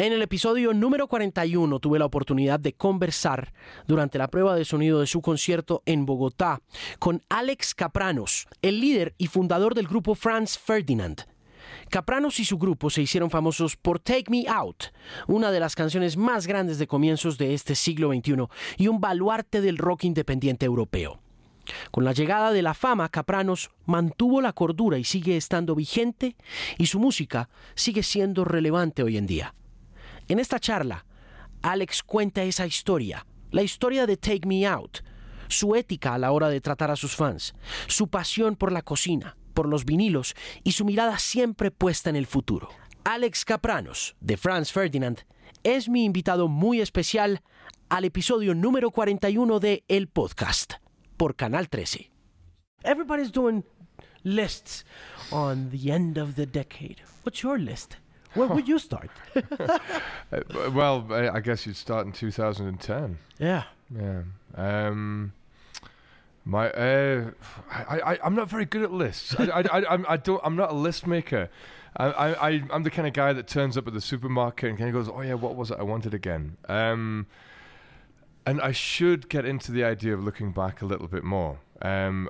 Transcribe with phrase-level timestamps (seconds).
[0.00, 3.52] En el episodio número 41 tuve la oportunidad de conversar
[3.86, 6.62] durante la prueba de sonido de su concierto en Bogotá
[6.98, 11.26] con Alex Capranos, el líder y fundador del grupo Franz Ferdinand.
[11.90, 14.84] Capranos y su grupo se hicieron famosos por Take Me Out,
[15.26, 18.46] una de las canciones más grandes de comienzos de este siglo XXI
[18.78, 21.20] y un baluarte del rock independiente europeo.
[21.90, 26.36] Con la llegada de la fama, Capranos mantuvo la cordura y sigue estando vigente
[26.78, 29.54] y su música sigue siendo relevante hoy en día.
[30.30, 31.04] En esta charla,
[31.60, 34.98] Alex cuenta esa historia, la historia de Take Me Out,
[35.48, 37.52] su ética a la hora de tratar a sus fans,
[37.88, 42.28] su pasión por la cocina, por los vinilos y su mirada siempre puesta en el
[42.28, 42.68] futuro.
[43.02, 45.18] Alex Capranos, de Franz Ferdinand,
[45.64, 47.42] es mi invitado muy especial
[47.88, 50.74] al episodio número 41 de El Podcast
[51.16, 52.08] por Canal 13.
[52.84, 53.64] Everybody's doing
[54.22, 54.86] lists
[55.32, 56.98] on the end of the decade.
[57.24, 57.96] What's your list?
[58.34, 59.10] Where would you start?
[60.32, 63.18] Uh, well, I guess you'd start in 2010.
[63.38, 63.64] yeah.
[63.92, 64.22] Yeah.
[64.54, 65.32] Um,
[66.44, 67.32] my, uh,
[67.68, 69.34] I, I, I'm not very good at lists.
[69.36, 70.40] I, I, I, I'm, I don't.
[70.44, 71.48] I'm not a list maker.
[71.96, 74.78] I, I, I- I'm the kind of guy that turns up at the supermarket and
[74.78, 77.26] kind of goes, "Oh yeah, what was it I wanted again?" Um,
[78.46, 81.58] and I should get into the idea of looking back a little bit more.
[81.82, 82.28] Um,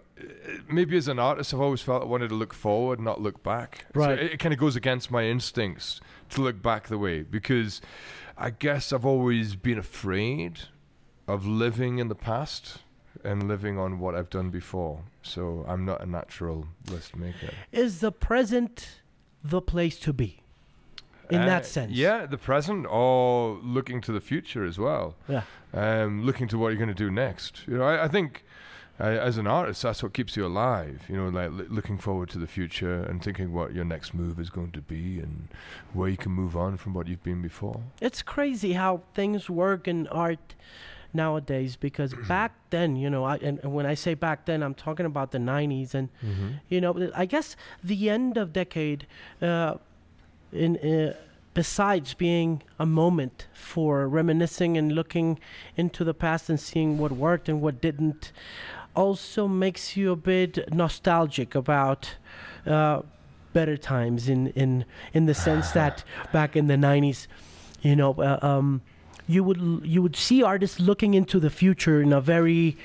[0.69, 3.87] maybe as an artist, I've always felt I wanted to look forward, not look back.
[3.95, 4.19] So Right.
[4.19, 7.81] it, it kind of goes against my instincts to look back the way because
[8.39, 10.61] I guess I've always been afraid
[11.27, 12.79] of living in the past
[13.25, 15.03] and living on what I've done before.
[15.23, 17.51] So I'm not a natural list maker.
[17.73, 19.01] Is the present
[19.43, 20.43] the place to be?
[21.29, 21.93] In Uh, that sense.
[21.93, 25.17] Yeah, the present or looking to the future as well.
[25.29, 25.43] Yeah.
[25.75, 27.63] um, looking to what you're going to do next.
[27.69, 28.47] You know, I, I think uh,
[29.01, 31.03] as an artist, that's what keeps you alive.
[31.09, 34.39] You know, like l- looking forward to the future and thinking what your next move
[34.39, 35.49] is going to be and
[35.93, 37.81] where you can move on from what you've been before.
[38.01, 40.55] It's crazy how things work in art
[41.13, 44.75] nowadays because back then, you know, I, and, and when I say back then, I'm
[44.75, 46.09] talking about the 90s and
[46.69, 49.07] you know, I guess the end of decade
[49.41, 49.75] uh,
[50.53, 51.15] in uh,
[51.53, 55.39] besides being a moment for reminiscing and looking
[55.77, 58.31] into the past and seeing what worked and what didn't
[58.95, 62.17] also makes you a bit nostalgic about
[62.67, 63.03] uh,
[63.53, 67.27] better times in in in the sense that back in the 90s
[67.83, 68.83] you know uh, um,
[69.27, 72.77] you would you would see artists looking into the future in a very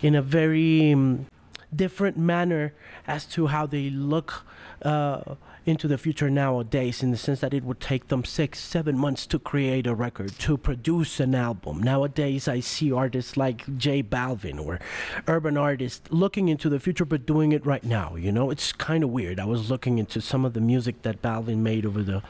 [0.00, 1.26] in a very um,
[1.74, 2.72] different manner
[3.06, 4.44] as to how they look
[4.82, 5.34] uh,
[5.66, 9.26] into the future nowadays in the sense that it would take them six seven months
[9.26, 11.82] to create a record to produce an album.
[11.82, 14.80] Nowadays i see artists like j balvin or
[15.26, 18.50] urban artists looking into the future but doing it right now you know?
[18.50, 19.38] It's kind of weird.
[19.38, 22.22] I was looking into some of the music that balvin made over the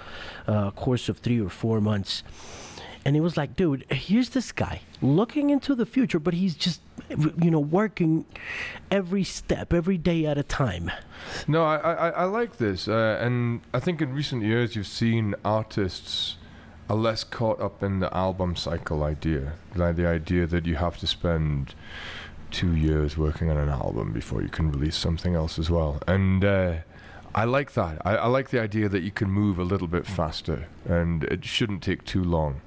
[0.47, 2.23] uh, course of three or four months
[3.09, 6.83] and he was like, dude, here's this guy looking into the future, but he's just,
[7.09, 8.27] you know, working
[8.91, 10.91] every step, every day at a time.
[11.47, 15.35] No, I, I, I like this, uh, and I think in recent years you've seen
[15.43, 16.37] artists
[16.91, 20.99] are less caught up in the album cycle idea, like the idea that you have
[20.99, 21.75] to spend
[22.51, 26.45] two years working on an album before you can release something else as well, and.
[26.45, 26.75] Uh,
[27.35, 28.01] I like that.
[28.05, 31.45] I, I like the idea that you can move a little bit faster, and it
[31.45, 32.63] shouldn't take too long.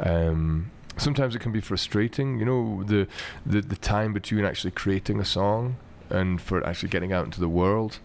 [0.00, 3.06] Um, sometimes it can be frustrating, you know, the,
[3.46, 5.76] the the time between actually creating a song
[6.08, 7.98] and for actually getting out into the world.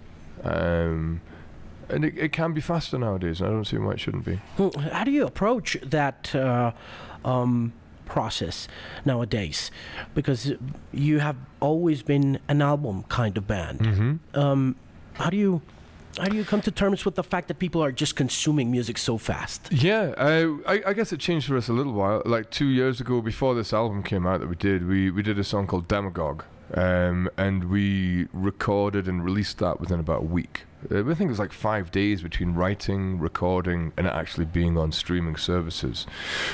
[0.44, 1.22] Um,
[1.90, 3.42] and it, it can be faster nowadays.
[3.42, 4.40] and I don't see why it shouldn't be.
[4.92, 6.72] How do you approach that uh,
[7.24, 7.74] um,
[8.06, 8.68] process
[9.06, 9.72] nowadays?
[10.14, 10.54] Because
[10.92, 13.80] you have always been an album kind of band.
[13.80, 14.40] Mm-hmm.
[14.40, 14.76] Um,
[15.14, 15.62] how do you
[16.18, 18.98] how do you come to terms with the fact that people are just consuming music
[18.98, 19.72] so fast?
[19.72, 22.22] Yeah, uh, I, I guess it changed for us a little while.
[22.26, 25.38] Like two years ago, before this album came out that we did, we, we did
[25.40, 26.44] a song called Demagogue.
[26.74, 30.64] Um, and we recorded and released that within about a week.
[30.92, 34.92] Uh, I think it was like five days between writing, recording, and actually being on
[34.92, 36.06] streaming services.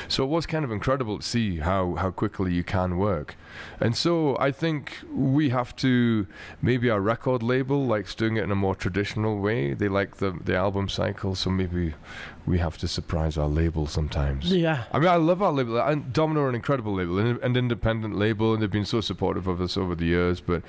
[0.07, 3.35] So it was kind of incredible to see how, how quickly you can work.
[3.79, 6.27] And so I think we have to,
[6.61, 9.73] maybe our record label likes doing it in a more traditional way.
[9.73, 11.93] They like the, the album cycle, so maybe
[12.45, 14.51] we have to surprise our label sometimes.
[14.51, 14.83] Yeah.
[14.91, 15.79] I mean, I love our label.
[15.79, 19.47] And Domino are an incredible label, an, an independent label, and they've been so supportive
[19.47, 20.41] of us over the years.
[20.41, 20.63] But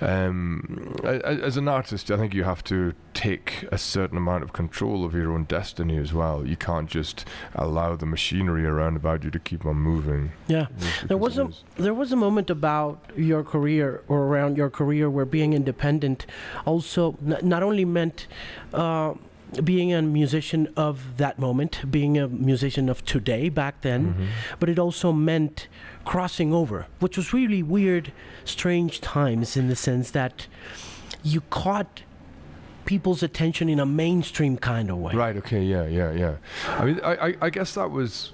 [0.00, 5.04] um, as an artist, I think you have to take a certain amount of control
[5.04, 6.46] of your own destiny as well.
[6.46, 7.24] You can't just
[7.54, 10.32] allow the machinery around about you to keep on moving.
[10.48, 10.66] Yeah.
[11.06, 15.24] There was a there was a moment about your career or around your career where
[15.24, 16.26] being independent
[16.66, 18.26] also n- not only meant
[18.72, 19.14] uh,
[19.62, 24.24] being a musician of that moment, being a musician of today back then, Mm-hmm.
[24.58, 25.68] but it also meant
[26.04, 28.12] crossing over, which was really weird,
[28.44, 30.46] strange times in the sense that
[31.22, 32.02] you caught
[32.84, 35.14] people's attention in a mainstream kind of way.
[35.14, 35.36] Right.
[35.38, 35.62] Okay.
[35.62, 35.86] Yeah.
[35.86, 36.12] Yeah.
[36.12, 36.34] Yeah.
[36.68, 38.32] I mean, I, I, I guess that was.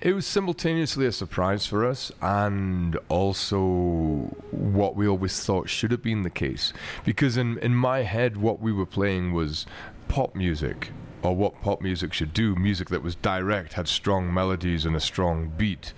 [0.00, 6.02] It was simultaneously a surprise for us, and also what we always thought should have
[6.02, 6.72] been the case.
[7.04, 9.66] Because in in my head, what we were playing was
[10.12, 10.90] pop music,
[11.22, 15.00] or what pop music should do music that was direct, had strong melodies and a
[15.00, 15.94] strong beat.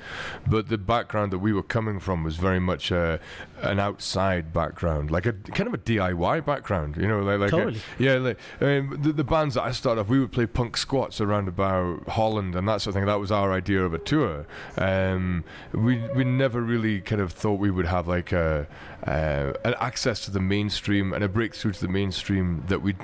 [0.46, 3.18] But the background that we were coming from was very much a,
[3.62, 7.56] an outside background, like a kind of a DIY background, you know, like, like a-
[7.56, 7.80] Totally.
[7.98, 11.20] yeah, like, um, the, the bands that I started off, we would play punk squats
[11.20, 13.06] around about Holland and that sort of thing.
[13.06, 14.46] That was our idea of a tour.
[14.78, 18.68] Um, we we never really kind of thought we would have like a
[19.08, 22.94] uh, an access to the mainstream and a breakthrough to the mainstream that we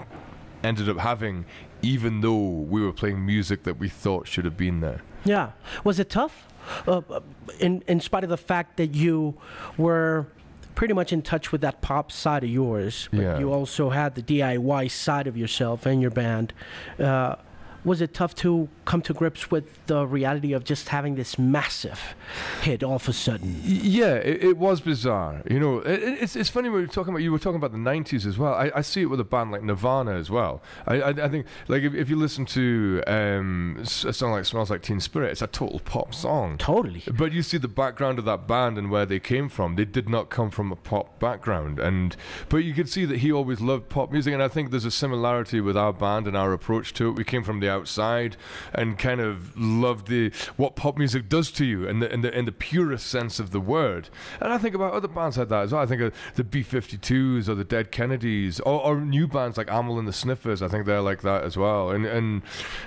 [0.62, 1.44] ended up having,
[1.82, 5.00] even though we were playing music that we thought should have been there.
[5.24, 5.50] Yeah.
[5.84, 6.46] Was it tough?
[6.86, 7.20] Uh, uh,
[7.58, 9.34] in in spite of the fact that you
[9.76, 10.26] were
[10.74, 13.38] pretty much in touch with that pop side of yours, but Yeah.
[13.38, 16.52] you also had the DIY side of yourself and your band.
[16.98, 17.36] Uh,
[17.84, 22.14] was it tough to come to grips with the reality of just having this massive
[22.62, 23.60] hit all of a sudden?
[23.64, 25.42] Yeah, it, it was bizarre.
[25.50, 27.72] You know, it, it- it's it's funny when you're talking about you were talking about
[27.72, 28.52] the '90s as well.
[28.54, 30.62] I, I see it with a band like Nirvana as well.
[30.86, 34.70] I I, I think like if, if you listen to um, a song like "Smells
[34.70, 36.58] Like Teen Spirit," it's a total pop song.
[36.58, 37.02] Totally.
[37.10, 39.76] But you see the background of that band and where they came from.
[39.76, 42.16] They did not come from a pop background, and
[42.48, 44.90] but you could see that he always loved pop music, and I think there's a
[44.90, 47.12] similarity with our band and our approach to it.
[47.12, 48.36] We came from the outside
[48.74, 52.36] and kind of love the what pop music does to you, in the in the
[52.36, 54.10] in the purest sense of the word.
[54.40, 55.82] And I think about other bands like that as well.
[55.82, 60.08] I think the B52s or the Dead Kennedys, or, or new bands like Amyl and
[60.08, 60.60] the Sniffers.
[60.60, 62.42] I think they're like that as well, and and.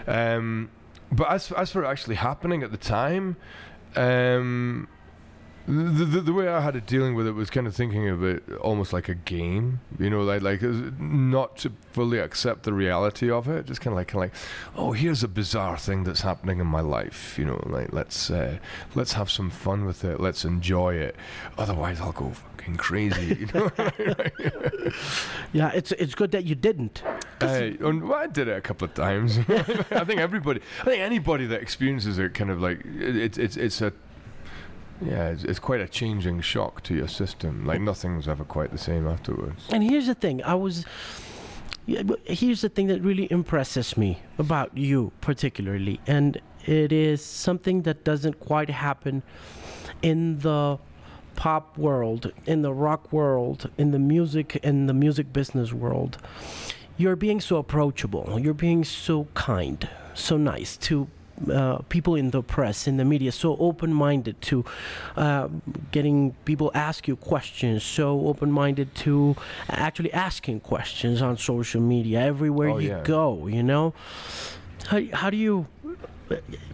[0.05, 0.69] Um,
[1.11, 3.37] but as as for actually happening at the time,
[3.95, 4.87] um,
[5.65, 8.21] the, the the way I had it dealing with it was kind of thinking of
[8.23, 13.31] it almost like a game, you know, like like not to fully accept the reality
[13.31, 14.41] of it, just kind of like kind of like,
[14.75, 18.57] oh, here's a bizarre thing that's happening in my life, you know, like let's uh,
[18.93, 21.15] let's have some fun with it, let's enjoy it,
[21.57, 23.71] otherwise I'll go fucking crazy, you know.
[25.53, 27.03] Yeah, it's it's good that you didn't.
[27.39, 29.37] Uh, well, I did it a couple of times.
[29.47, 33.55] I think everybody, I think anybody that experiences it, kind of like it, it's it's
[33.55, 33.93] it's a
[35.01, 37.65] yeah, it's, it's quite a changing shock to your system.
[37.65, 39.65] Like nothing's ever quite the same afterwards.
[39.69, 40.85] And here's the thing, I was.
[41.85, 48.05] Here's the thing that really impresses me about you, particularly, and it is something that
[48.05, 49.21] doesn't quite happen
[50.01, 50.79] in the
[51.35, 56.17] pop world, in the rock world, in the music, in the music business world.
[56.95, 58.39] You're being so approachable.
[58.39, 61.09] You're being so kind, so nice to
[61.51, 64.63] uh, people in the press, in the media, so open-minded to
[65.17, 65.47] uh,
[65.91, 69.35] getting people ask you questions, so open-minded to
[69.69, 73.03] actually asking questions on social media everywhere Oh, you yeah.
[73.03, 73.47] go.
[73.47, 73.93] You know,
[74.87, 75.67] how how do you?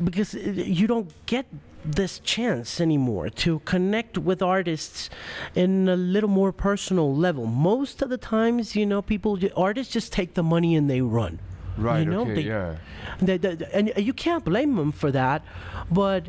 [0.03, 1.45] Because you don't get
[1.83, 5.09] this chance anymore to connect with artists
[5.55, 7.45] in a little more personal level.
[7.45, 11.39] Most of the times, you know, people artists just take the money and they run.
[11.79, 11.99] Right.
[11.99, 12.33] You know, okay.
[12.35, 12.75] they- yeah.
[13.21, 15.43] They- they- and you can't blame them for that,
[15.91, 16.27] but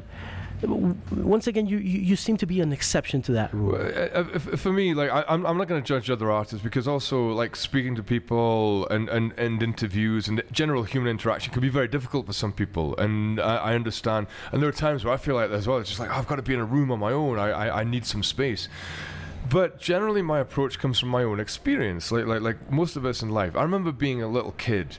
[1.13, 3.73] once again, you, you, you seem to be an exception to that rule.
[3.73, 6.87] Well, f- for me, like I, I'm, I'm not going to judge other artists because
[6.87, 11.71] also like speaking to people and, and, and interviews and general human interaction can be
[11.71, 14.27] very difficult for some people, and I, I understand.
[14.53, 15.79] And there are times where I feel like that as well.
[15.79, 17.39] It's just like "Oh, I've got to be in a room on my own.
[17.39, 18.69] I, I, I need some space.
[19.49, 22.13] But generally, my approach comes from my own experience.
[22.13, 23.57] Like like like most of us in life.
[23.57, 24.99] I remember being a little kid.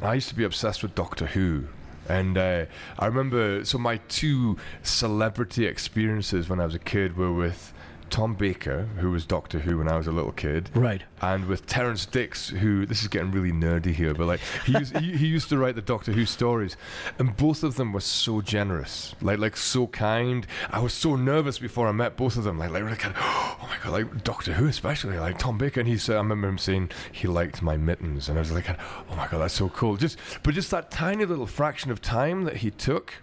[0.00, 1.64] I used to be obsessed with Doctor Who.
[2.08, 2.66] And uh,
[2.98, 7.74] I remember, so my two celebrity experiences when I was a kid were with
[8.10, 11.02] Tom Baker, who was Doctor Who when I was a little kid, Right.
[11.20, 14.96] and with Terrance Dicks, who this is getting really nerdy here, but like he used,
[14.98, 16.76] he, he used to write the Doctor Who stories,
[17.18, 20.46] and both of them were so generous, like like so kind.
[20.70, 23.20] I was so nervous before I met both of them, like like really kind of,
[23.24, 26.48] oh my god, like Doctor Who especially, like Tom Baker, and he said I remember
[26.48, 29.68] him saying he liked my mittens, and I was like, oh my god, that's so
[29.68, 29.96] cool.
[29.96, 33.14] Just but just that tiny little fraction of time that he took,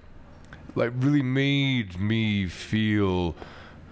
[0.75, 3.35] like really made me feel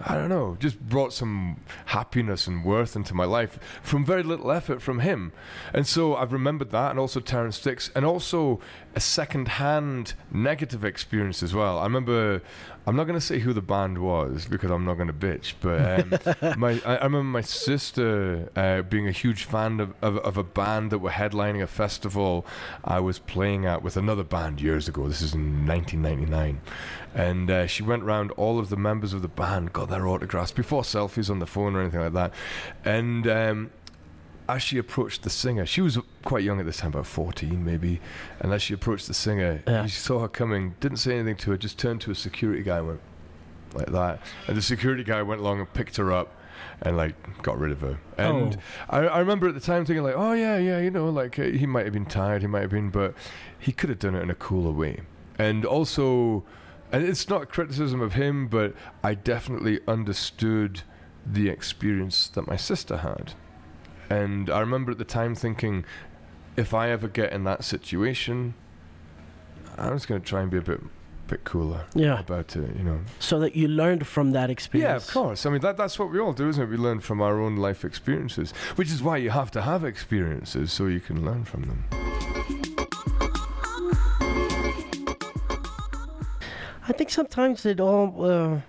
[0.02, 4.52] I don't know, just brought some happiness and worth into my life from very little
[4.52, 5.32] effort from him.
[5.74, 8.60] And so I've remembered that, and also Terrance Dicks, and also
[8.96, 11.80] a second hand negative experience as well.
[11.80, 12.42] I remember,
[12.86, 15.54] I'm not going to say who the band was because I'm not going to bitch,
[15.62, 20.18] but um, my, I, I, remember my sister uh, being a huge fan of, of,
[20.18, 22.46] of, a band that were headlining a festival
[22.84, 25.08] I was playing at with another band years ago.
[25.08, 26.62] This is in 1999.
[27.16, 30.52] And uh, she went around all of the members of the band, got their autographs
[30.52, 32.34] before selfies on the phone or anything like that.
[32.84, 33.72] And um,
[34.48, 38.02] as she approached the singer, she was quite young at this time, about 14 maybe.
[38.40, 39.84] And as she approached the singer, yeah.
[39.84, 42.80] he saw her coming, didn't say anything to her, just turned to a security guy
[42.80, 43.02] and went
[43.74, 44.22] like that.
[44.48, 46.36] And the security guy went along and picked her up
[46.82, 48.00] and like got rid of her.
[48.18, 48.58] And
[48.90, 48.98] oh.
[48.98, 51.44] I, I remember at the time thinking like, oh yeah, yeah, you know, like uh,
[51.44, 53.14] he might have been tired, he might have been, but
[53.60, 55.02] he could have done it in a cooler way.
[55.40, 56.44] And also
[56.94, 60.84] and it's not criticism of him, but I definitely understood
[61.26, 63.34] the experience that my sister had.
[64.10, 65.86] And I remember at the time thinking,
[66.56, 68.54] if I ever get in that situation,
[69.78, 70.82] I'm just going to try and be a bit
[71.28, 72.20] bit cooler yeah.
[72.20, 73.00] about it, you know.
[73.20, 74.90] So that you learned from that experience.
[74.90, 75.46] Yeah, of course.
[75.46, 76.70] I mean, that, that's what we all do, isn't it?
[76.70, 80.72] We learn from our own life experiences, which is why you have to have experiences
[80.72, 81.86] so you can learn from them.
[86.86, 88.26] I think sometimes it all.
[88.26, 88.60] Uh,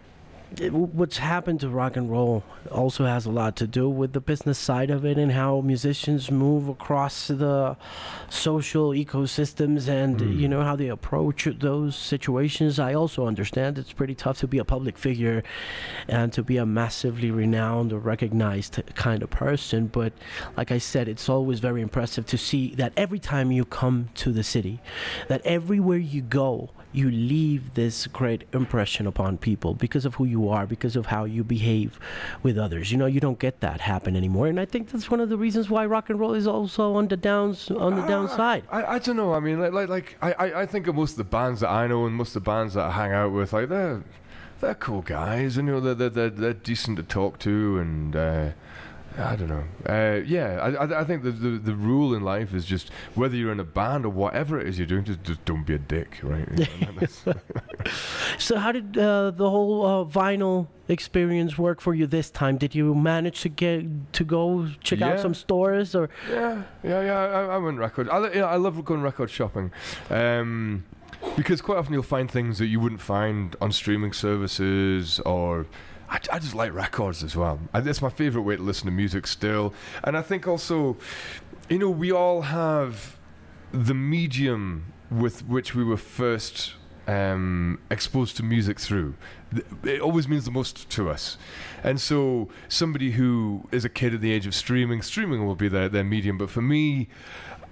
[0.61, 4.59] what's happened to rock and roll also has a lot to do with the business
[4.59, 7.77] side of it and how musicians move across the
[8.29, 10.39] social ecosystems and mm.
[10.39, 14.59] you know how they approach those situations i also understand it's pretty tough to be
[14.59, 15.43] a public figure
[16.09, 20.13] and to be a massively renowned or recognized kind of person but
[20.57, 24.33] like i said it's always very impressive to see that every time you come to
[24.33, 24.81] the city
[25.29, 30.49] that everywhere you go you leave this great impression upon people because of who you
[30.49, 31.99] are, because of how you behave
[32.43, 32.93] with others.
[32.93, 35.37] You know, you don't get that happen anymore, and I think that's one of the
[35.37, 38.65] reasons why rock and roll is also on the downs on the uh, downside.
[38.71, 39.35] I, I don't know.
[39.35, 41.87] I mean, like like, like I, I think of most of the bands that I
[41.87, 44.05] know and most of the bands that I hang out with, like they're
[44.61, 48.17] they're cool guys, and you know they're they're they're, they're decent to talk to, and.
[48.17, 48.51] Uh,
[49.17, 49.65] I don't know.
[49.89, 53.53] Uh, yeah, I, I think the, the, the rule in life is just whether you're
[53.53, 56.19] in a band or whatever it is you're doing, just, just don't be a dick,
[56.23, 56.49] right?
[58.39, 62.57] so, how did uh, the whole uh, vinyl experience work for you this time?
[62.57, 65.13] Did you manage to get to go check yeah.
[65.13, 66.11] out some stores or?
[66.29, 67.19] Yeah, yeah, yeah.
[67.19, 68.09] I, I went record.
[68.09, 69.71] I, know, I love going record shopping.
[70.11, 70.85] Um,
[71.37, 75.67] because quite often you'll find things that you wouldn't find on streaming services or
[76.15, 77.59] I, I just like records as well.
[77.73, 79.75] I, that's my favorite way to listen to music still.
[80.05, 80.97] And I think also,
[81.69, 83.17] you know, we all have
[83.73, 86.75] the medium with which we were first
[87.09, 89.15] um, exposed to music through.
[89.83, 91.37] It always means the most to us.
[91.83, 95.69] And so, somebody who is a kid at the age of streaming, streaming will be
[95.69, 96.39] their, their medium.
[96.39, 97.09] But for me,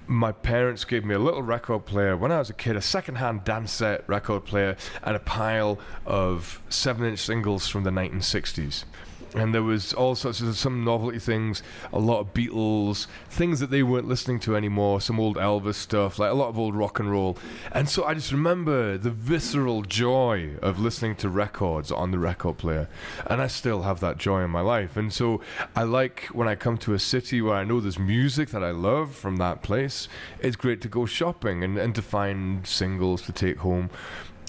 [0.07, 3.45] my parents gave me a little record player when I was a kid, a second-hand
[3.45, 8.85] Dansette record player, and a pile of seven-inch singles from the 1960s
[9.35, 11.63] and there was all sorts of some novelty things,
[11.93, 16.19] a lot of Beatles, things that they weren't listening to anymore, some old Elvis stuff,
[16.19, 17.39] like a lot of old rock and roll.
[17.73, 22.59] And so I just remember the visceral joy of listening to records on the record
[22.59, 22.89] player.
[23.27, 24.97] And I still have that joy in my life.
[24.97, 25.41] And so
[25.75, 28.71] I like when I come to a city where I know there's music that I
[28.71, 30.09] love from that place,
[30.41, 33.91] it's great to go shopping and, and to find singles to take home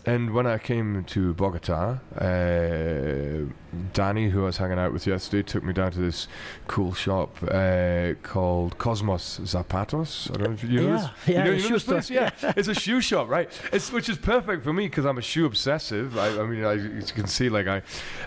[0.05, 3.49] and when I came to Bogota, uh,
[3.93, 6.27] Danny, who I was hanging out with yesterday, took me down to this
[6.67, 10.29] cool shop uh, called Cosmos Zapatos.
[10.29, 11.09] I don't know if you know yeah, this.
[11.27, 12.09] Yeah, you know, you know this place?
[12.09, 13.49] Yeah, it's a shoe shop, right?
[13.71, 16.17] It's which is perfect for me because I'm a shoe obsessive.
[16.17, 17.77] I, I mean, I, you can see, like I,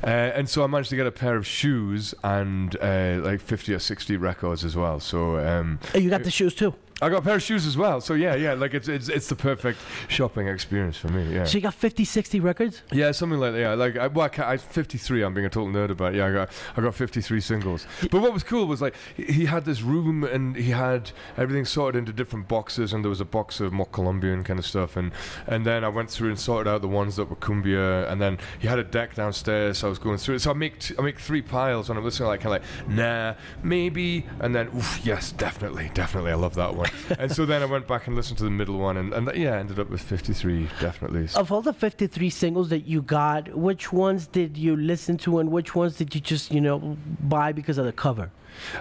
[0.03, 3.75] uh, and so I managed to get a pair of shoes and uh, like 50
[3.75, 4.99] or 60 records as well.
[4.99, 6.75] So um, oh, you got the shoes too.
[7.03, 8.01] I got a pair of shoes as well.
[8.01, 11.35] So yeah, yeah, like it's it's it's the perfect shopping experience for me.
[11.35, 11.45] Yeah.
[11.45, 12.83] So you got 50, 60 records?
[12.91, 13.59] Yeah, something like that.
[13.59, 15.23] Yeah, like I, well, I, I 53.
[15.23, 16.15] I'm being a total nerd about.
[16.15, 16.19] It.
[16.19, 17.87] Yeah, I got I got 53 singles.
[18.11, 21.99] But what was cool was like he had this room and he had everything sorted
[21.99, 25.13] into different boxes, and there was a box of more Colombian kind of stuff, and
[25.47, 28.39] and then I went through and sorted out the ones that were cumbia, and then
[28.59, 29.79] he had a deck downstairs.
[29.79, 30.39] So I was going through it.
[30.39, 32.89] So I make t- I make three piles, and I'm listening like kind of like
[32.89, 36.86] nah, maybe, and then oof, yes, definitely, definitely, I love that one.
[37.19, 39.57] and so then I went back and listened to the middle one, and, and yeah,
[39.57, 41.29] ended up with 53, definitely.
[41.35, 45.51] Of all the 53 singles that you got, which ones did you listen to, and
[45.51, 48.31] which ones did you just, you know, buy because of the cover?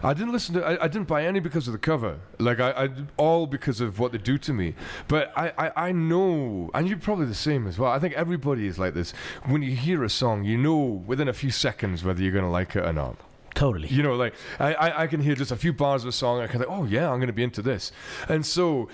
[0.04, 0.66] I didn't listen to.
[0.66, 2.20] I, I didn't buy any because of the cover.
[2.40, 4.76] Like I, I all because of what they do to me.
[5.08, 7.92] But I, I, I know, and you're probably the same as well.
[7.92, 9.12] I think everybody is like this.
[9.46, 12.50] When you hear a song, you know within a few seconds whether you're going to
[12.50, 13.18] like it or not.
[13.56, 13.88] Totally.
[13.88, 16.42] You know, like I, I, I can hear just a few bars of a song.
[16.42, 17.92] I can like, oh yeah, I'm going to be into this.
[18.30, 18.90] And so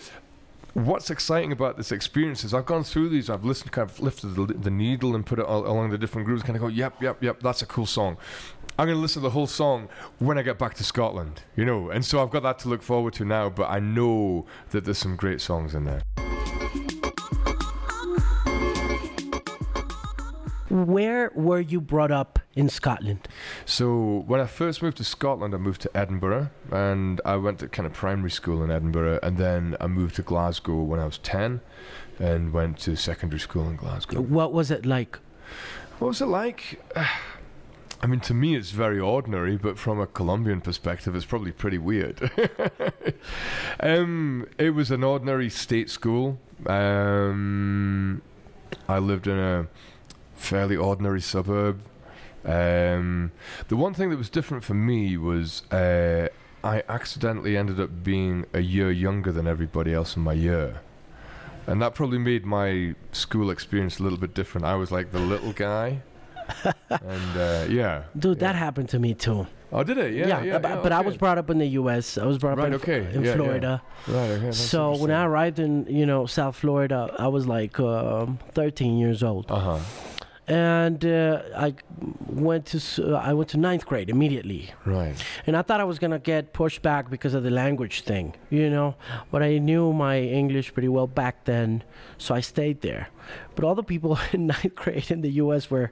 [0.74, 4.36] what's exciting about this experience is I've gone through these, I've listened, kind of lifted
[4.36, 7.02] the, the needle and put it all, along the different grooves, kind of go, yep,
[7.02, 8.18] yep, yep, that's a cool song.
[8.80, 9.90] I'm going to listen to the whole song
[10.20, 12.82] when I get back to Scotland, you know, and so I've got that to look
[12.84, 16.02] forward to now, but I know that there's some great songs in there.
[20.72, 23.28] Where were you brought up in Scotland?
[23.66, 27.68] So when I first moved to Scotland, I moved to Edinburgh, and I went to
[27.68, 31.18] kind of primary school in Edinburgh, and then I moved to Glasgow when I was
[31.18, 31.60] ten,
[32.20, 34.22] and went to secondary school in Glasgow.
[34.22, 35.20] What was it like?
[36.00, 36.82] What was it like?
[38.04, 41.78] I mean, to me, it's very ordinary, but from a Colombian perspective, it's probably pretty
[41.80, 42.32] weird.
[43.82, 46.40] um, it was an ordinary state school.
[46.66, 48.22] Um,
[48.88, 49.68] I lived in a
[50.42, 51.82] fairly ordinary suburb.
[52.44, 53.32] Um,
[53.68, 56.28] the one thing that was different for me was uh,
[56.64, 60.82] I accidentally ended up being a year younger than everybody else in my year.
[61.68, 64.66] And that probably made my school experience a little bit different.
[64.66, 66.02] I was like the little guy.
[66.90, 68.04] and uh, yeah.
[68.18, 68.48] Dude, yeah.
[68.48, 69.46] that happened to me too.
[69.72, 70.14] Oh, did it?
[70.14, 70.44] Yeah, yeah.
[70.44, 72.18] yeah, but, yeah, but I was brought up in the U.S.
[72.18, 73.06] I was brought up Right, in, okay.
[73.14, 73.36] in Yeah, yeah.
[73.36, 73.82] Florida.
[74.08, 74.46] Right, okay.
[74.46, 78.98] that's So when I arrived in you know South Florida, I was like um 13
[78.98, 79.80] years old, Uh huh.
[80.48, 81.76] And uh, I
[82.28, 82.80] went to
[83.16, 85.16] uh, I went to ninth grade immediately, Right.
[85.48, 88.70] and I thought I was gonna get pushed back because of the language thing, you
[88.70, 88.96] know.
[89.32, 91.84] But I knew my English pretty well back then,
[92.18, 93.10] so I stayed there.
[93.56, 95.70] But all the people in ninth grade in the U.S.
[95.70, 95.92] were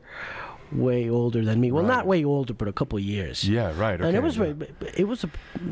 [0.72, 1.72] way older than me.
[1.72, 3.48] Well, not way older, but a couple years.
[3.48, 4.00] Yeah, right.
[4.00, 4.54] Okay, and it was yeah.
[4.96, 5.30] it was a,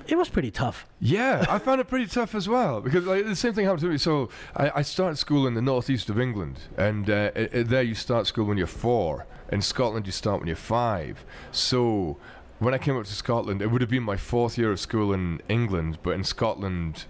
[0.08, 0.86] it was pretty tough.
[1.00, 3.88] Yeah, I found it pretty tough as well because like, the same thing happened to
[3.90, 3.98] me.
[3.98, 7.84] So I, I started school in the northeast of England, and uh, i- i- there
[7.84, 9.26] you start school when you're four.
[9.52, 11.24] In Scotland, you start when you're five.
[11.52, 12.18] So
[12.60, 15.14] when I came up to Scotland, it would have been my fourth year of school
[15.14, 17.06] in England, but in Scotland.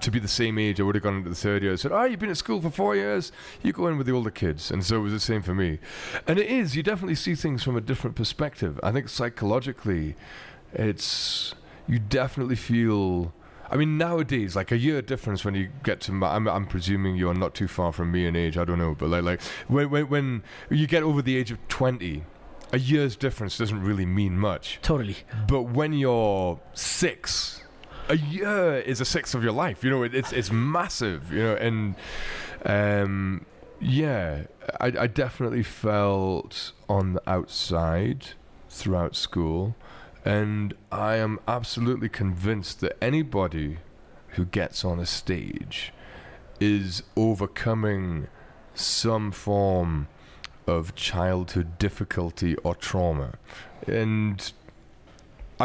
[0.00, 1.72] To be the same age, I would have gone into the third year.
[1.72, 3.30] I said, "Oh, you've been at school for four years.
[3.62, 5.78] You go in with the older kids," and so it was the same for me.
[6.26, 6.74] And it is.
[6.74, 8.80] You definitely see things from a different perspective.
[8.82, 10.16] I think psychologically,
[10.72, 11.54] it's
[11.86, 13.32] you definitely feel.
[13.70, 16.12] I mean, nowadays, like a year difference when you get to.
[16.12, 18.58] My, I'm, I'm presuming you're not too far from me in age.
[18.58, 21.66] I don't know, but like, like when, when when you get over the age of
[21.68, 22.24] twenty,
[22.72, 24.78] a year's difference doesn't really mean much.
[24.82, 25.16] Totally.
[25.48, 27.63] But when you're six,
[28.08, 29.82] a year is a sixth of your life.
[29.84, 31.32] You know, it, it's it's massive.
[31.32, 31.94] You know, and
[32.64, 33.46] um,
[33.80, 34.44] yeah,
[34.80, 38.28] I, I definitely felt on the outside
[38.68, 39.74] throughout school,
[40.24, 43.78] and I am absolutely convinced that anybody
[44.28, 45.92] who gets on a stage
[46.60, 48.28] is overcoming
[48.74, 50.08] some form
[50.66, 53.34] of childhood difficulty or trauma,
[53.86, 54.52] and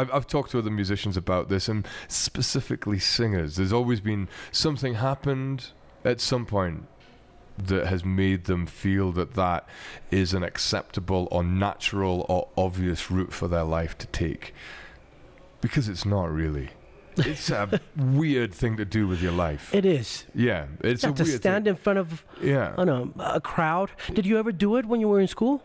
[0.00, 3.56] I've, I've talked to other musicians about this, and specifically singers.
[3.56, 5.68] There's always been something happened
[6.04, 6.86] at some point
[7.58, 9.68] that has made them feel that that
[10.10, 14.54] is an acceptable or natural or obvious route for their life to take.
[15.60, 16.70] Because it's not really.
[17.16, 19.74] It's a weird thing to do with your life.
[19.74, 20.24] It is.
[20.34, 22.24] yeah, it's You a have to weird stand in front of.
[22.40, 22.72] Yeah.
[22.78, 23.90] I don't know, a crowd.
[24.14, 25.62] Did you ever do it when you were in school?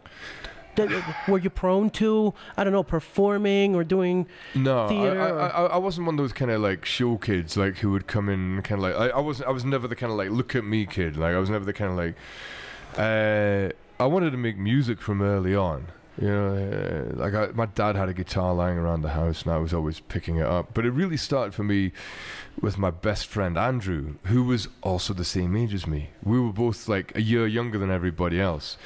[1.28, 4.28] Were you prone to I don't know performing or doing?
[4.54, 7.58] No, I, theater I, I, I wasn't one of those kind of like show kids
[7.58, 9.96] like who would come in kind of like I, I was I was never the
[9.96, 11.18] kind of like look at me kid.
[11.18, 12.16] Like I was never the kind of like
[12.98, 15.88] uh, I wanted to make music from early on.
[16.22, 19.52] You know uh, like I, my dad had a guitar lying around the house and
[19.52, 20.74] I was always picking it up.
[20.74, 21.92] But it really started for me
[22.62, 26.12] with my best friend Andrew who was also the same age as me.
[26.24, 28.78] We were both like a year younger than everybody else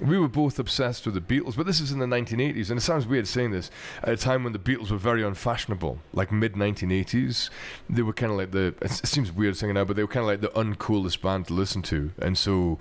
[0.00, 2.82] we were both obsessed with the Beatles, but this is in the 1980s, and it
[2.82, 3.70] sounds weird saying this
[4.02, 7.50] at a time when the Beatles were very unfashionable, like mid 1980s.
[7.88, 8.74] They were kind of like the.
[8.82, 11.46] It seems weird saying it now, but they were kind of like the uncoolest band
[11.48, 12.78] to listen to, and so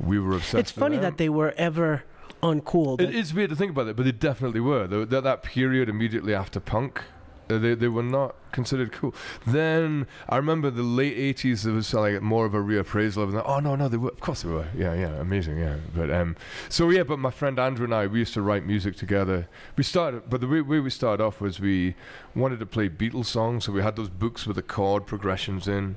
[0.00, 0.54] we were obsessed.
[0.54, 2.04] It's funny that they were ever
[2.42, 3.00] uncool.
[3.00, 4.86] It but- weird to think about it, but they definitely were.
[4.86, 7.02] They, that, that period immediately after punk,
[7.48, 9.14] they they were not considered cool.
[9.46, 11.62] Then I remember the late '80s.
[11.62, 13.42] There was uh, like more of a reappraisal of them.
[13.44, 14.10] Oh no, no, they were.
[14.10, 14.68] Of course they were.
[14.76, 15.58] Yeah, yeah, amazing.
[15.58, 16.36] Yeah, but um,
[16.68, 17.02] so yeah.
[17.02, 19.48] But my friend Andrew and I, we used to write music together.
[19.76, 21.94] We started, but the way, way we started off was we
[22.34, 25.96] wanted to play Beatles songs, so we had those books with the chord progressions in,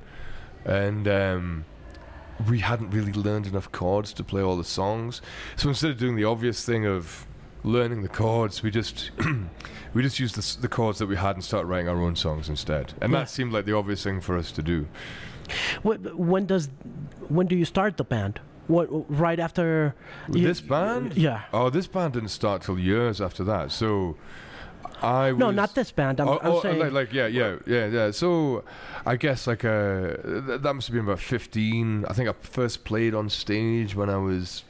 [0.64, 1.64] and um,
[2.48, 5.20] we hadn't really learned enough chords to play all the songs.
[5.56, 7.26] So instead of doing the obvious thing of
[7.64, 8.62] learning the chords.
[8.62, 9.10] We just
[9.94, 12.48] we just used the, the chords that we had and started writing our own songs
[12.48, 12.94] instead.
[13.00, 13.20] And Yeah.
[13.20, 14.86] that seemed like the obvious thing for us to do.
[15.82, 16.68] What, when does
[17.28, 18.40] when do you start the band?
[18.66, 19.94] What right after
[20.30, 21.16] you- this band?
[21.16, 21.42] Yeah.
[21.52, 23.72] Oh, this band didn't start till years after that.
[23.72, 24.16] So
[25.00, 26.20] I No, not this band.
[26.20, 26.78] I'm, oh, I'm oh, saying.
[26.78, 28.10] like, like yeah, yeah, yeah, yeah.
[28.10, 28.64] So
[29.06, 30.16] I guess like uh,
[30.46, 32.04] th- that must have been about fifteen.
[32.06, 34.64] I think I first played on stage when I was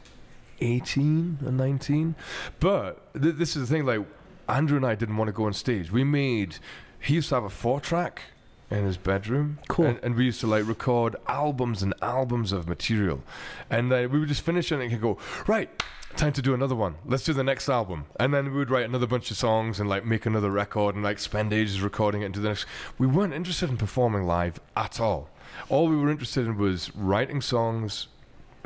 [0.61, 2.15] eighteen or nineteen.
[2.61, 3.87] But th- this is the thing.
[3.87, 4.01] Like
[4.49, 5.91] Andrew and I didn't want to go on stage.
[5.91, 6.57] We made.
[7.01, 8.23] He used to have a four track
[8.71, 9.59] in his bedroom.
[9.69, 9.87] Cool.
[9.87, 13.23] And, and we used to like record albums and albums of material,
[13.71, 15.71] and uh, we would just finish it and he'd go right.
[16.17, 16.97] Time to do another one.
[17.05, 19.89] Let's do the next album, and then we would write another bunch of songs and
[19.89, 22.65] like make another record and like spend ages recording it and do the next.
[22.97, 25.29] We weren't interested in performing live at all.
[25.69, 28.09] All we were interested in was writing songs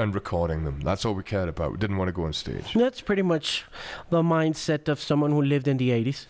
[0.03, 0.81] and recording them.
[0.81, 1.73] That's all we cared about.
[1.73, 2.75] We didn't want to go on stage.
[2.75, 3.65] That's pretty much
[4.11, 6.27] the mindset of someone who lived in the 80s.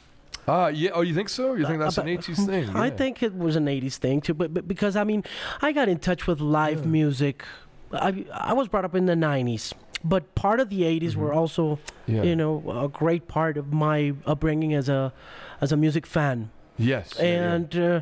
[0.48, 0.90] Ah, yeah.
[0.94, 1.54] Oh, you think so?
[1.54, 2.68] You think Uh, that's an 80s thing?
[2.76, 5.24] I think it was an 80s thing too, but, but because I mean,
[5.61, 6.87] I got in touch with live Yeah.
[7.00, 7.44] music.
[7.92, 11.37] I I was brought up in the 90s, but part of the 80s were Mhm.
[11.37, 12.22] also, Yeah.
[12.24, 15.12] you know, a great part of my upbringing as a
[15.61, 16.50] as a music fan.
[16.78, 17.14] Yes.
[17.18, 17.52] yeah, yeah.
[17.54, 18.00] and uh,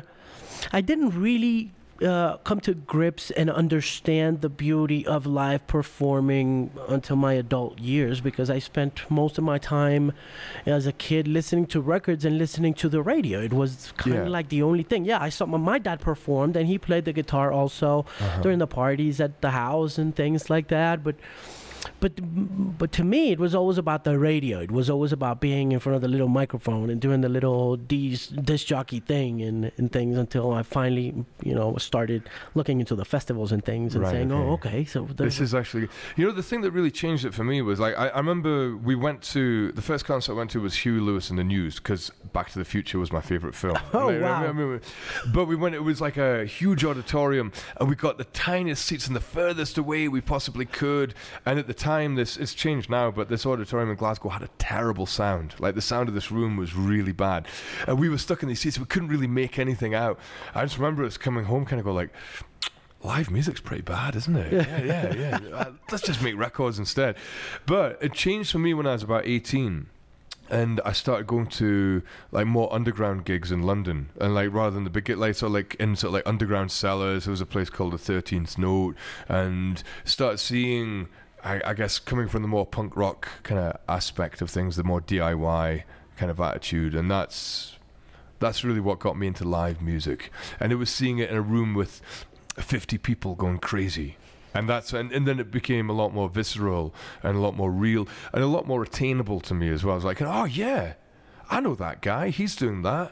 [0.73, 7.15] I didn't really uh, come to grips and understand the beauty of live performing until
[7.15, 10.11] my adult years because I spent most of my time
[10.65, 13.39] as a kid listening to records and listening to the radio.
[13.41, 14.29] It was kind of Yeah.
[14.31, 15.05] like the only thing.
[15.05, 18.41] Yeah, I saw my, my dad performed and he played the guitar also Uh-huh.
[18.41, 21.03] during the parties at the house and things like that.
[21.03, 21.15] But
[21.99, 22.11] but
[22.77, 24.59] but to me, it was always about the radio.
[24.59, 27.77] It was always about being in front of the little microphone and doing the little
[27.77, 31.13] dis- disc jockey thing and, and things until I finally,
[31.43, 34.69] you know, started looking into the festivals and things and Right, saying, "Oh, okay.
[34.69, 37.61] okay, so This is actually, you know, the thing that really changed it for me
[37.61, 40.75] was like I, I remember we went to the first concert I went to was
[40.75, 43.77] Huey Lewis and the News because Back to the Future was my favorite film.
[43.93, 44.41] Oh, Like, I wow.
[44.47, 44.81] remember-
[45.33, 45.75] but we went.
[45.75, 49.77] It was like a huge auditorium, and we got the tiniest seats and the furthest
[49.77, 51.13] away we possibly could.
[51.45, 54.49] And at the time, this it's changed now, but this auditorium in Glasgow had a
[54.59, 55.55] terrible sound.
[55.59, 57.47] Like the sound of this room was really bad,
[57.87, 58.79] and we were stuck in these seats.
[58.79, 60.19] We couldn't really make anything out.
[60.55, 62.09] I just remember us coming home, kind of go like
[63.03, 64.53] live music's pretty bad, isn't it?
[64.53, 65.37] Yeah, yeah, yeah.
[65.53, 67.15] Uh, Let's just make records instead.
[67.65, 69.87] But it changed for me when I was about 18.
[70.49, 74.83] And I started going to like more underground gigs in London, and like rather than
[74.83, 77.45] the big like sort of like in sort of like underground cellars, there was a
[77.45, 78.97] place called the Thirteenth Note,
[79.29, 81.07] and start seeing,
[81.43, 84.83] I, I guess, coming from the more punk rock kind of aspect of things, the
[84.83, 85.83] more DIY
[86.17, 87.77] kind of attitude, and that's
[88.39, 90.31] that's really what got me into live music.
[90.59, 92.01] And it was seeing it in a room with
[92.55, 94.17] 50 people going crazy.
[94.53, 97.71] And that's and, and then it became a lot more visceral and a lot more
[97.71, 99.93] real and a lot more attainable to me as well.
[99.93, 100.93] I was like, oh yeah,
[101.49, 102.29] I know that guy.
[102.29, 103.11] He's doing that.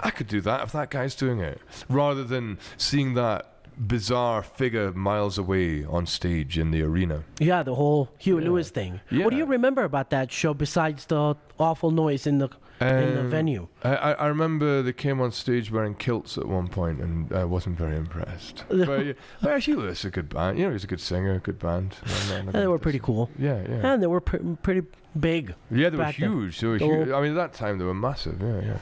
[0.00, 1.60] I could do that if that guy's doing it.
[1.88, 7.24] Rather than seeing that bizarre figure miles away on stage in the arena.
[7.38, 8.48] yeah, the whole Huey Yeah.
[8.50, 9.00] Lewis thing.
[9.10, 12.48] What do you remember about that show besides the awful noise in the
[12.86, 13.68] in the Um, venue?
[13.82, 17.44] I, I I remember they came on stage wearing kilts at one point, and I
[17.44, 18.64] wasn't very impressed.
[18.68, 20.58] but yeah, but actually, is a good band.
[20.58, 21.96] You know, he's a good singer, good band.
[22.04, 23.92] I'm not- I'm not they were pretty cool, Yeah, yeah.
[23.92, 24.82] and they were pre- pretty
[25.18, 25.54] big.
[25.70, 26.12] Yeah, they were then.
[26.12, 26.60] huge.
[26.60, 27.08] They were huge.
[27.10, 28.36] I mean, at that time they were massive.
[28.42, 28.78] Yeah, yeah.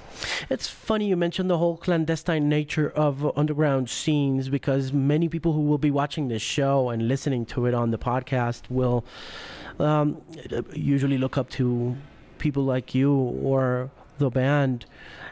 [0.49, 5.63] It's funny you mentioned the whole clandestine nature of underground scenes because many people who
[5.63, 9.05] will be watching this show and listening to it on the podcast will
[9.79, 10.21] um,
[10.75, 11.97] usually look up to
[12.45, 13.13] people like you
[13.51, 13.63] or
[14.19, 14.85] the band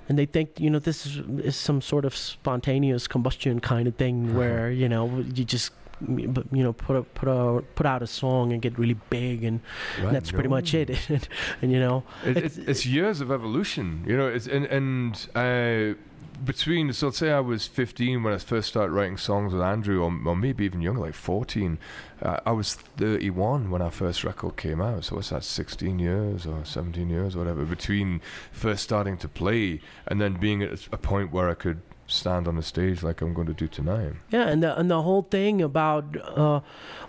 [0.09, 1.15] and they think you know this is,
[1.51, 4.39] is some sort of spontaneous combustion kind of thing Uh-huh.
[4.39, 5.05] where you know
[5.37, 5.71] you just
[6.09, 9.61] you know put a, put a put out a song and get really big and
[10.03, 10.57] Right, that's pretty no.
[10.57, 10.91] much it
[11.63, 14.27] and, you know It, It's- it's, it's years of evolution, you know.
[14.29, 15.99] It's and and uh,
[16.45, 20.01] between so let's say I was 15 when I first started writing songs with Andrew,
[20.03, 21.79] or, or maybe even younger, like 14.
[22.23, 25.05] Uh, I was 31 when our first record came out.
[25.05, 25.45] So what's that?
[25.45, 27.65] 16 years or 17 years, or whatever.
[27.67, 32.49] Between first starting to play and then being at a point where I could stand
[32.49, 34.13] on the stage like I'm going to do tonight.
[34.31, 36.61] Yeah, and the and the whole thing about uh,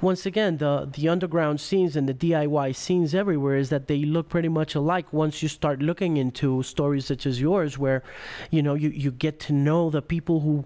[0.01, 4.29] once again the the underground scenes and the DIY scenes everywhere is that they look
[4.29, 5.11] pretty much alike.
[5.11, 8.03] Once you start looking into stories such as yours, where
[8.49, 10.65] you know you you get to know the people who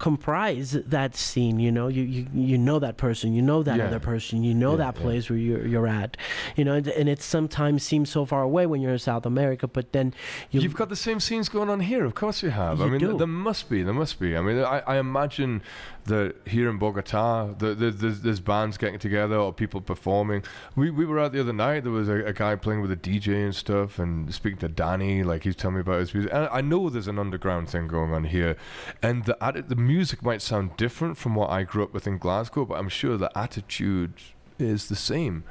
[0.00, 1.60] comprise that scene.
[1.60, 3.86] You know, you you, you know that person, you know that Yeah.
[3.86, 5.02] other person, you know Yeah, that yeah.
[5.02, 6.16] place where you're you're at.
[6.56, 9.68] You know, and, and it sometimes seems so far away when you're in South America,
[9.68, 10.12] but then
[10.50, 12.04] you You've got the same scenes going on here.
[12.04, 12.80] Of course you have.
[12.80, 13.82] I mean, there must be.
[13.82, 14.36] There must be.
[14.36, 15.62] I mean, I, I imagine
[16.06, 20.42] that here in Bogota, the, the, there's, there's bands getting together or people performing.
[20.74, 21.84] We, we were out the other night.
[21.84, 25.22] There was a, a guy playing with a DJ and stuff and speaking to Danny.
[25.22, 26.32] Like, he's telling me about his music.
[26.32, 28.56] And I know there's an underground thing going on here.
[29.02, 29.36] And the,
[29.68, 32.88] the music might sound different from what I grew up with in Glasgow, but I'm
[32.88, 34.14] sure the attitude
[34.56, 35.42] is the same.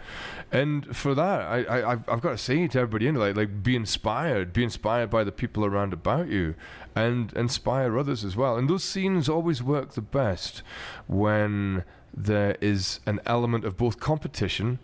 [0.50, 3.62] And for that, I, I I've, I've got to say to everybody in like like
[3.62, 6.56] be inspired, be inspired by the people around about you,
[6.96, 8.56] and inspire others as well.
[8.58, 10.64] And those scenes always work the best
[11.08, 14.80] when there is an element of both competition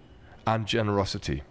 [0.45, 1.43] and generosity.